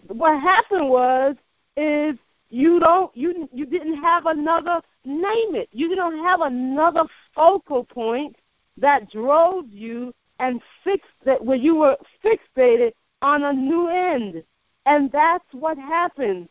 What 0.07 0.41
happened 0.41 0.89
was 0.89 1.35
is 1.75 2.15
you 2.53 2.79
don't 2.79 3.09
you 3.17 3.49
you 3.51 3.65
didn't 3.65 3.95
have 3.95 4.27
another 4.27 4.79
name 5.05 5.55
it. 5.55 5.69
You 5.71 5.95
don't 5.95 6.19
have 6.19 6.41
another 6.41 7.05
focal 7.33 7.83
point 7.83 8.35
that 8.77 9.09
drove 9.09 9.65
you 9.71 10.13
and 10.37 10.61
fixed 10.83 11.09
that 11.25 11.43
where 11.43 11.57
you 11.57 11.75
were 11.75 11.97
fixated 12.23 12.91
on 13.23 13.43
a 13.43 13.53
new 13.53 13.87
end. 13.87 14.43
And 14.85 15.11
that's 15.11 15.45
what 15.51 15.79
happens. 15.79 16.47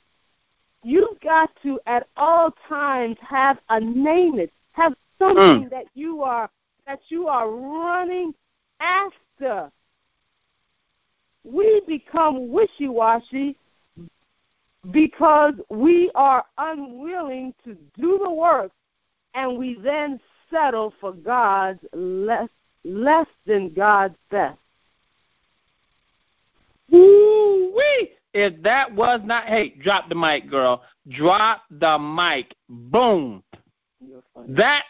You've 0.82 1.20
got 1.20 1.50
to 1.62 1.78
at 1.86 2.08
all 2.16 2.52
times 2.68 3.16
have 3.20 3.58
a 3.68 3.78
name 3.78 4.40
it. 4.40 4.52
Have 4.72 4.94
something 5.20 5.66
mm. 5.66 5.70
that 5.70 5.84
you 5.94 6.24
are 6.24 6.50
that 6.84 7.00
you 7.10 7.28
are 7.28 7.48
running 7.48 8.34
after. 8.80 9.70
We 11.44 11.80
become 11.86 12.50
wishy 12.50 12.88
washy 12.88 13.56
because 14.90 15.55
we 15.71 16.11
are 16.14 16.45
unwilling 16.59 17.55
to 17.64 17.77
do 17.99 18.21
the 18.23 18.31
work 18.31 18.73
and 19.35 19.57
we 19.57 19.79
then 19.83 20.21
settle 20.51 20.92
for 21.01 21.12
God's 21.12 21.81
less 21.92 22.49
less 22.85 23.29
than 23.47 23.73
God's 23.73 24.16
best. 24.31 24.59
Woo-wee. 26.90 28.11
If 28.35 28.61
that 28.62 28.92
was 28.92 29.21
not, 29.25 29.45
hey, 29.45 29.71
drop 29.83 30.09
the 30.09 30.14
mic, 30.14 30.51
girl. 30.51 30.83
Drop 31.11 31.62
the 31.71 31.99
mic. 31.99 32.55
Boom. 32.68 33.42
That 34.49 34.83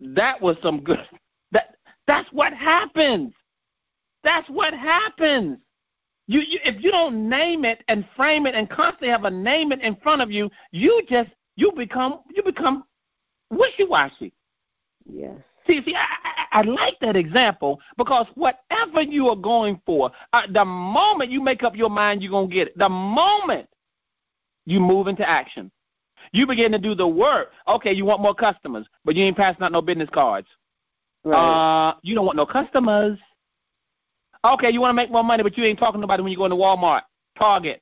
that 0.00 0.40
was 0.40 0.56
some 0.62 0.80
good. 0.80 1.06
That 1.52 1.76
that's 2.06 2.30
what 2.32 2.52
happens. 2.52 3.32
That's 4.24 4.48
what 4.50 4.74
happens. 4.74 5.58
You, 6.26 6.40
you 6.40 6.58
if 6.64 6.82
you 6.82 6.90
don't 6.90 7.28
name 7.28 7.64
it 7.64 7.82
and 7.88 8.04
frame 8.16 8.46
it 8.46 8.54
and 8.54 8.68
constantly 8.70 9.08
have 9.08 9.24
a 9.24 9.30
name 9.30 9.72
it 9.72 9.80
in 9.80 9.96
front 9.96 10.22
of 10.22 10.30
you, 10.30 10.50
you 10.70 11.02
just 11.08 11.30
you 11.56 11.72
become 11.72 12.20
you 12.34 12.42
become 12.42 12.84
wishy 13.50 13.84
washy. 13.84 14.32
Yes. 15.04 15.36
See, 15.66 15.80
see, 15.84 15.94
I, 15.94 16.06
I, 16.50 16.60
I 16.60 16.62
like 16.62 16.98
that 17.00 17.16
example 17.16 17.80
because 17.96 18.26
whatever 18.34 19.00
you 19.00 19.28
are 19.28 19.36
going 19.36 19.80
for, 19.86 20.10
uh, 20.32 20.42
the 20.52 20.64
moment 20.64 21.30
you 21.30 21.40
make 21.40 21.62
up 21.62 21.76
your 21.76 21.90
mind, 21.90 22.22
you're 22.22 22.32
gonna 22.32 22.48
get 22.48 22.68
it. 22.68 22.78
The 22.78 22.88
moment 22.88 23.68
you 24.64 24.80
move 24.80 25.06
into 25.06 25.28
action, 25.28 25.70
you 26.32 26.46
begin 26.46 26.72
to 26.72 26.78
do 26.78 26.94
the 26.94 27.06
work. 27.06 27.50
Okay, 27.68 27.92
you 27.92 28.04
want 28.04 28.22
more 28.22 28.34
customers, 28.34 28.86
but 29.04 29.14
you 29.14 29.24
ain't 29.24 29.36
passing 29.36 29.62
out 29.62 29.72
no 29.72 29.82
business 29.82 30.08
cards. 30.12 30.48
Right. 31.24 31.90
Uh, 31.90 31.94
you 32.02 32.14
don't 32.14 32.26
want 32.26 32.36
no 32.36 32.46
customers. 32.46 33.18
Okay, 34.44 34.70
you 34.70 34.80
want 34.80 34.90
to 34.90 34.94
make 34.94 35.10
more 35.10 35.22
money, 35.22 35.42
but 35.42 35.56
you 35.56 35.64
ain't 35.64 35.78
talking 35.78 36.00
to 36.00 36.00
nobody 36.00 36.22
when 36.22 36.32
you 36.32 36.38
go 36.38 36.46
into 36.46 36.56
Walmart, 36.56 37.02
Target, 37.38 37.80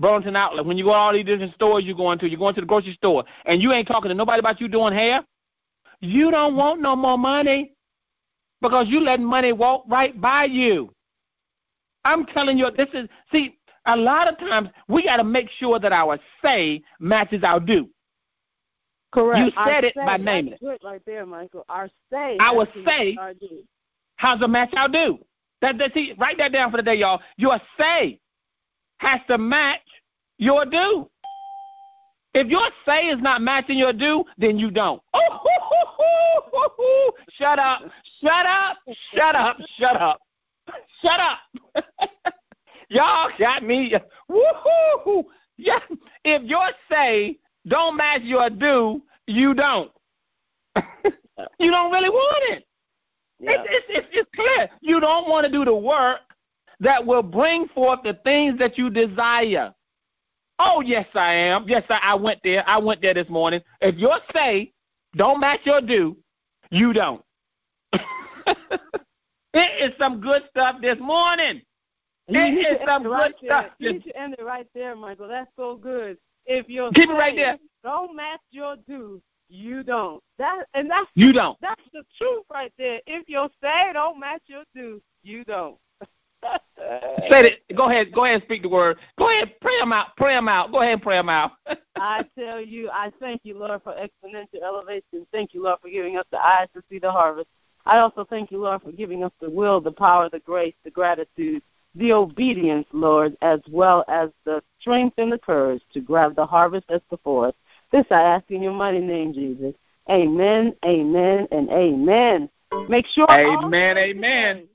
Burlington 0.00 0.34
Outlet. 0.34 0.64
When 0.64 0.78
you 0.78 0.84
go 0.84 0.90
to 0.90 0.96
all 0.96 1.12
these 1.12 1.26
different 1.26 1.54
stores 1.54 1.84
you're 1.84 1.94
going 1.94 2.18
to, 2.20 2.28
you're 2.28 2.38
going 2.38 2.54
to 2.54 2.62
the 2.62 2.66
grocery 2.66 2.94
store, 2.94 3.24
and 3.44 3.60
you 3.60 3.72
ain't 3.72 3.86
talking 3.86 4.08
to 4.08 4.14
nobody 4.14 4.40
about 4.40 4.60
you 4.60 4.68
doing 4.68 4.94
hair. 4.94 5.22
You 6.00 6.30
don't 6.30 6.56
want 6.56 6.80
no 6.80 6.96
more 6.96 7.18
money 7.18 7.74
because 8.62 8.86
you 8.88 9.00
letting 9.00 9.26
money 9.26 9.52
walk 9.52 9.84
right 9.88 10.18
by 10.18 10.44
you. 10.44 10.90
I'm 12.04 12.26
telling 12.26 12.58
you, 12.58 12.70
this 12.76 12.88
is 12.94 13.08
see. 13.30 13.58
A 13.86 13.94
lot 13.94 14.28
of 14.28 14.38
times 14.38 14.70
we 14.88 15.04
got 15.04 15.18
to 15.18 15.24
make 15.24 15.50
sure 15.58 15.78
that 15.78 15.92
our 15.92 16.18
say 16.42 16.82
matches 17.00 17.44
our 17.44 17.60
do. 17.60 17.90
Correct. 19.12 19.38
You 19.38 19.52
said 19.66 19.84
our 19.84 19.84
it 19.84 19.94
by 19.94 20.16
naming 20.16 20.54
it. 20.54 20.60
Good 20.60 20.78
right 20.82 21.02
there, 21.04 21.26
Michael. 21.26 21.66
Our 21.68 21.90
say. 22.10 22.38
Our 22.40 22.66
say. 22.86 23.16
How's 24.16 24.40
a 24.40 24.48
match 24.48 24.72
our 24.74 24.88
do? 24.88 25.18
That, 25.64 25.78
that 25.78 25.94
see, 25.94 26.12
write 26.18 26.36
that 26.36 26.52
down 26.52 26.70
for 26.70 26.76
the 26.76 26.82
day, 26.82 26.96
y'all. 26.96 27.22
Your 27.38 27.58
say 27.80 28.20
has 28.98 29.20
to 29.28 29.38
match 29.38 29.80
your 30.36 30.66
do. 30.66 31.08
If 32.34 32.48
your 32.48 32.68
say 32.84 33.06
is 33.06 33.18
not 33.22 33.40
matching 33.40 33.78
your 33.78 33.94
do, 33.94 34.24
then 34.36 34.58
you 34.58 34.70
don't. 34.70 35.00
Oh, 35.14 37.12
shut 37.38 37.58
up, 37.58 37.80
shut 38.20 38.44
up, 38.44 38.76
shut 39.14 39.34
up, 39.34 39.56
shut 39.78 39.96
up, 39.96 40.20
shut 41.00 41.18
up. 41.18 41.38
y'all 42.90 43.30
got 43.38 43.62
me. 43.62 43.94
Woo-hoo. 44.28 45.24
Yeah. 45.56 45.78
If 46.26 46.42
your 46.42 46.68
say 46.92 47.38
don't 47.66 47.96
match 47.96 48.20
your 48.24 48.50
do, 48.50 49.00
you 49.26 49.54
don't. 49.54 49.90
you 50.76 51.70
don't 51.70 51.90
really 51.90 52.10
want 52.10 52.58
it. 52.58 52.66
Yeah. 53.38 53.62
It's, 53.68 53.86
it's, 53.88 54.08
it's 54.12 54.30
clear. 54.34 54.68
You 54.80 55.00
don't 55.00 55.28
want 55.28 55.46
to 55.46 55.52
do 55.52 55.64
the 55.64 55.74
work 55.74 56.20
that 56.80 57.04
will 57.04 57.22
bring 57.22 57.68
forth 57.68 58.00
the 58.04 58.14
things 58.24 58.58
that 58.58 58.78
you 58.78 58.90
desire. 58.90 59.74
Oh, 60.58 60.82
yes, 60.84 61.06
I 61.14 61.34
am. 61.34 61.64
Yes, 61.68 61.82
I, 61.88 61.98
I 62.02 62.14
went 62.14 62.40
there. 62.44 62.66
I 62.68 62.78
went 62.78 63.02
there 63.02 63.14
this 63.14 63.28
morning. 63.28 63.60
If 63.80 63.96
your 63.96 64.18
say 64.32 64.72
don't 65.16 65.40
match 65.40 65.60
your 65.64 65.80
do, 65.80 66.16
you 66.70 66.92
don't. 66.92 67.22
it 67.92 69.90
is 69.90 69.92
some 69.98 70.20
good 70.20 70.42
stuff 70.50 70.76
this 70.80 70.98
morning. 71.00 71.62
It 72.28 72.80
is 72.80 72.86
some 72.86 73.02
good 73.02 73.10
right 73.10 73.34
stuff. 73.44 73.66
You 73.78 73.94
need 73.94 74.04
to 74.04 74.18
end 74.18 74.34
it 74.38 74.44
right 74.44 74.66
there, 74.74 74.96
Michael. 74.96 75.28
That's 75.28 75.50
so 75.56 75.76
good. 75.76 76.16
If 76.46 76.68
your 76.68 76.90
Keep 76.90 77.10
it 77.10 77.12
right 77.12 77.36
there. 77.36 77.58
Don't 77.82 78.16
match 78.16 78.40
your 78.50 78.76
do, 78.88 79.20
you 79.54 79.82
don't. 79.82 80.22
That 80.38 80.64
and 80.74 80.90
that's 80.90 81.08
you 81.14 81.32
don't. 81.32 81.58
That's 81.60 81.80
the 81.92 82.02
truth 82.18 82.44
right 82.52 82.72
there. 82.76 83.00
If 83.06 83.28
your 83.28 83.48
say 83.62 83.92
don't 83.92 84.18
match 84.18 84.42
your 84.46 84.64
do, 84.74 85.00
you 85.22 85.44
don't. 85.44 85.76
Say 87.28 87.58
it. 87.68 87.76
Go 87.76 87.88
ahead. 87.88 88.12
Go 88.12 88.24
ahead 88.24 88.34
and 88.34 88.44
speak 88.44 88.62
the 88.62 88.68
word. 88.68 88.98
Go 89.18 89.30
ahead. 89.30 89.54
Pray 89.60 89.78
them 89.78 89.92
out. 89.92 90.08
Pray 90.16 90.34
them 90.34 90.48
out. 90.48 90.72
Go 90.72 90.82
ahead 90.82 90.94
and 90.94 91.02
pray 91.02 91.16
them 91.16 91.30
out. 91.30 91.52
I 91.96 92.24
tell 92.38 92.60
you, 92.60 92.90
I 92.90 93.10
thank 93.20 93.42
you, 93.44 93.58
Lord, 93.58 93.80
for 93.82 93.94
exponential 93.94 94.62
elevation. 94.62 95.26
Thank 95.32 95.54
you, 95.54 95.62
Lord, 95.62 95.78
for 95.80 95.88
giving 95.88 96.18
us 96.18 96.26
the 96.30 96.44
eyes 96.44 96.68
to 96.74 96.82
see 96.90 96.98
the 96.98 97.10
harvest. 97.10 97.48
I 97.86 97.98
also 97.98 98.26
thank 98.28 98.50
you, 98.50 98.58
Lord, 98.58 98.82
for 98.82 98.92
giving 98.92 99.24
us 99.24 99.32
the 99.40 99.48
will, 99.48 99.80
the 99.80 99.92
power, 99.92 100.28
the 100.28 100.40
grace, 100.40 100.74
the 100.84 100.90
gratitude, 100.90 101.62
the 101.94 102.12
obedience, 102.12 102.86
Lord, 102.92 103.36
as 103.40 103.60
well 103.70 104.04
as 104.08 104.30
the 104.44 104.62
strength 104.80 105.14
and 105.18 105.32
the 105.32 105.38
courage 105.38 105.82
to 105.92 106.00
grab 106.00 106.34
the 106.34 106.44
harvest 106.44 106.84
that's 106.88 107.04
before 107.08 107.48
us. 107.48 107.54
This 107.94 108.04
I 108.10 108.22
ask 108.22 108.50
in 108.50 108.60
your 108.60 108.72
mighty 108.72 108.98
name, 108.98 109.32
Jesus. 109.32 109.72
Amen, 110.10 110.74
amen, 110.84 111.46
and 111.52 111.70
amen. 111.70 112.50
Make 112.88 113.06
sure. 113.14 113.30
Amen, 113.30 113.96
amen. 113.96 114.56
Today, 114.56 114.68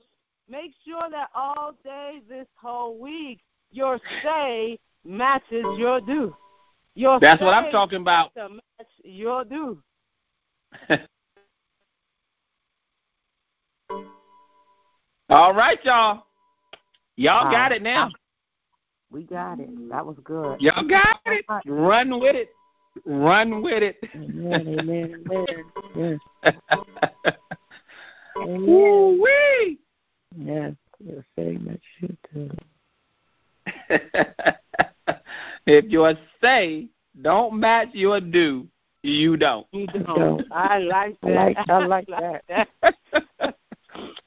make 0.48 0.72
sure 0.86 1.02
that 1.10 1.28
all 1.34 1.72
day 1.84 2.22
this 2.30 2.46
whole 2.58 2.98
week 2.98 3.40
your 3.72 4.00
say 4.22 4.78
matches 5.04 5.66
your 5.76 6.00
do. 6.00 6.34
Your 6.94 7.20
That's 7.20 7.42
what 7.42 7.52
I'm 7.52 7.70
talking 7.70 8.00
about. 8.00 8.32
To 8.36 8.48
match 8.48 8.88
your 9.04 9.44
do. 9.44 9.82
all 15.28 15.52
right, 15.52 15.78
y'all. 15.84 16.22
Y'all 17.16 17.46
uh, 17.46 17.50
got 17.50 17.72
it 17.72 17.82
now. 17.82 18.08
We 19.10 19.24
got 19.24 19.60
it. 19.60 19.68
That 19.90 20.06
was 20.06 20.16
good. 20.24 20.62
Y'all 20.62 20.88
got 20.88 21.20
it. 21.26 21.44
Run 21.66 22.18
with 22.18 22.34
it. 22.34 22.48
Run 23.04 23.62
with 23.62 23.82
it. 23.82 23.96
Amen. 24.14 24.78
Amen. 24.78 25.24
Amen. 25.94 26.20
Amen. 28.36 28.66
Woo-wee. 28.66 29.78
Yes, 30.36 30.72
you're 30.98 31.24
saying 31.36 31.64
that 31.66 31.80
shit 31.98 32.18
too. 32.32 32.50
if 35.66 35.84
your 35.86 36.14
say 36.40 36.88
don't 37.22 37.58
match 37.58 37.88
your 37.92 38.20
do, 38.20 38.66
you 39.02 39.36
don't. 39.36 39.66
You 39.72 39.86
oh, 40.06 40.14
don't. 40.14 40.52
I 40.52 40.78
like 40.78 41.20
that. 41.22 41.56
I 41.68 41.86
like, 41.86 42.08
I 42.10 42.18
like 42.18 42.42
that. 42.48 42.68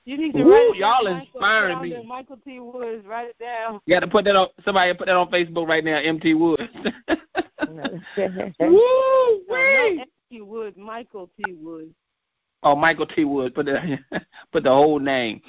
You 0.06 0.18
need 0.18 0.34
to 0.34 0.42
Ooh, 0.42 0.52
write 0.52 0.76
y'all 0.76 1.06
down, 1.06 1.22
inspiring 1.22 1.82
me. 1.82 2.04
Michael 2.06 2.38
T. 2.44 2.60
Woods, 2.60 3.06
write 3.08 3.30
it 3.30 3.40
down. 3.40 3.80
You 3.86 3.96
got 3.96 4.02
to 4.02 4.08
put 4.08 4.26
that 4.26 4.36
on. 4.36 4.50
Somebody 4.66 4.94
put 4.94 5.08
that 5.08 5.16
on 5.16 5.32
Facebook 5.32 5.68
right 5.68 5.84
now. 5.84 5.98
MT 6.00 6.34
Woods. 6.34 6.62
Woo! 8.60 9.42
No, 9.50 10.04
MT 10.32 10.42
Woods. 10.42 10.78
Michael 10.78 11.30
T. 11.38 11.54
Woods. 11.54 11.94
Oh, 12.64 12.76
Michael 12.76 13.08
T. 13.08 13.26
Woods. 13.26 13.54
Put 13.54 13.66
the 13.66 14.00
put 14.52 14.64
the 14.64 14.70
whole 14.70 15.00
name. 15.00 15.42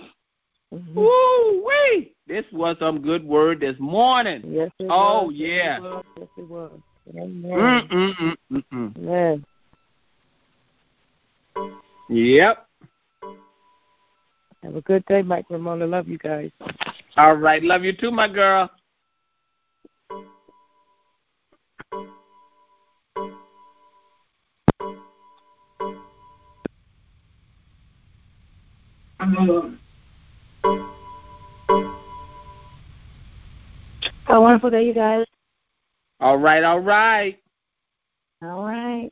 Mm-hmm. 0.72 0.98
Woo 0.98 1.64
wee! 1.64 2.14
This 2.26 2.44
was 2.52 2.76
some 2.80 3.00
good 3.00 3.24
word 3.24 3.60
this 3.60 3.76
morning. 3.78 4.42
Yes, 4.46 4.70
it 4.78 4.88
oh 4.90 5.26
was. 5.26 5.34
yeah. 5.36 5.78
Yes, 6.16 6.28
it 6.36 6.48
was. 6.48 6.72
Mm 7.14 7.44
mm 7.44 8.36
mm 8.50 8.64
mm. 8.72 8.96
Amen. 8.98 9.44
Yep. 12.08 12.66
Have 14.62 14.76
a 14.76 14.80
good 14.80 15.04
day, 15.04 15.22
Mike 15.22 15.46
Ramona. 15.50 15.86
Love 15.86 16.08
you 16.08 16.18
guys. 16.18 16.50
All 17.16 17.34
right. 17.34 17.62
Love 17.62 17.84
you 17.84 17.92
too, 17.94 18.10
my 18.10 18.28
girl. 18.28 18.70
Have 34.24 34.36
a 34.36 34.40
wonderful 34.40 34.70
day, 34.70 34.86
you 34.86 34.94
guys. 34.94 35.26
All 36.20 36.38
right, 36.38 36.62
all 36.62 36.80
right. 36.80 37.38
All 38.42 38.64
right. 38.64 39.10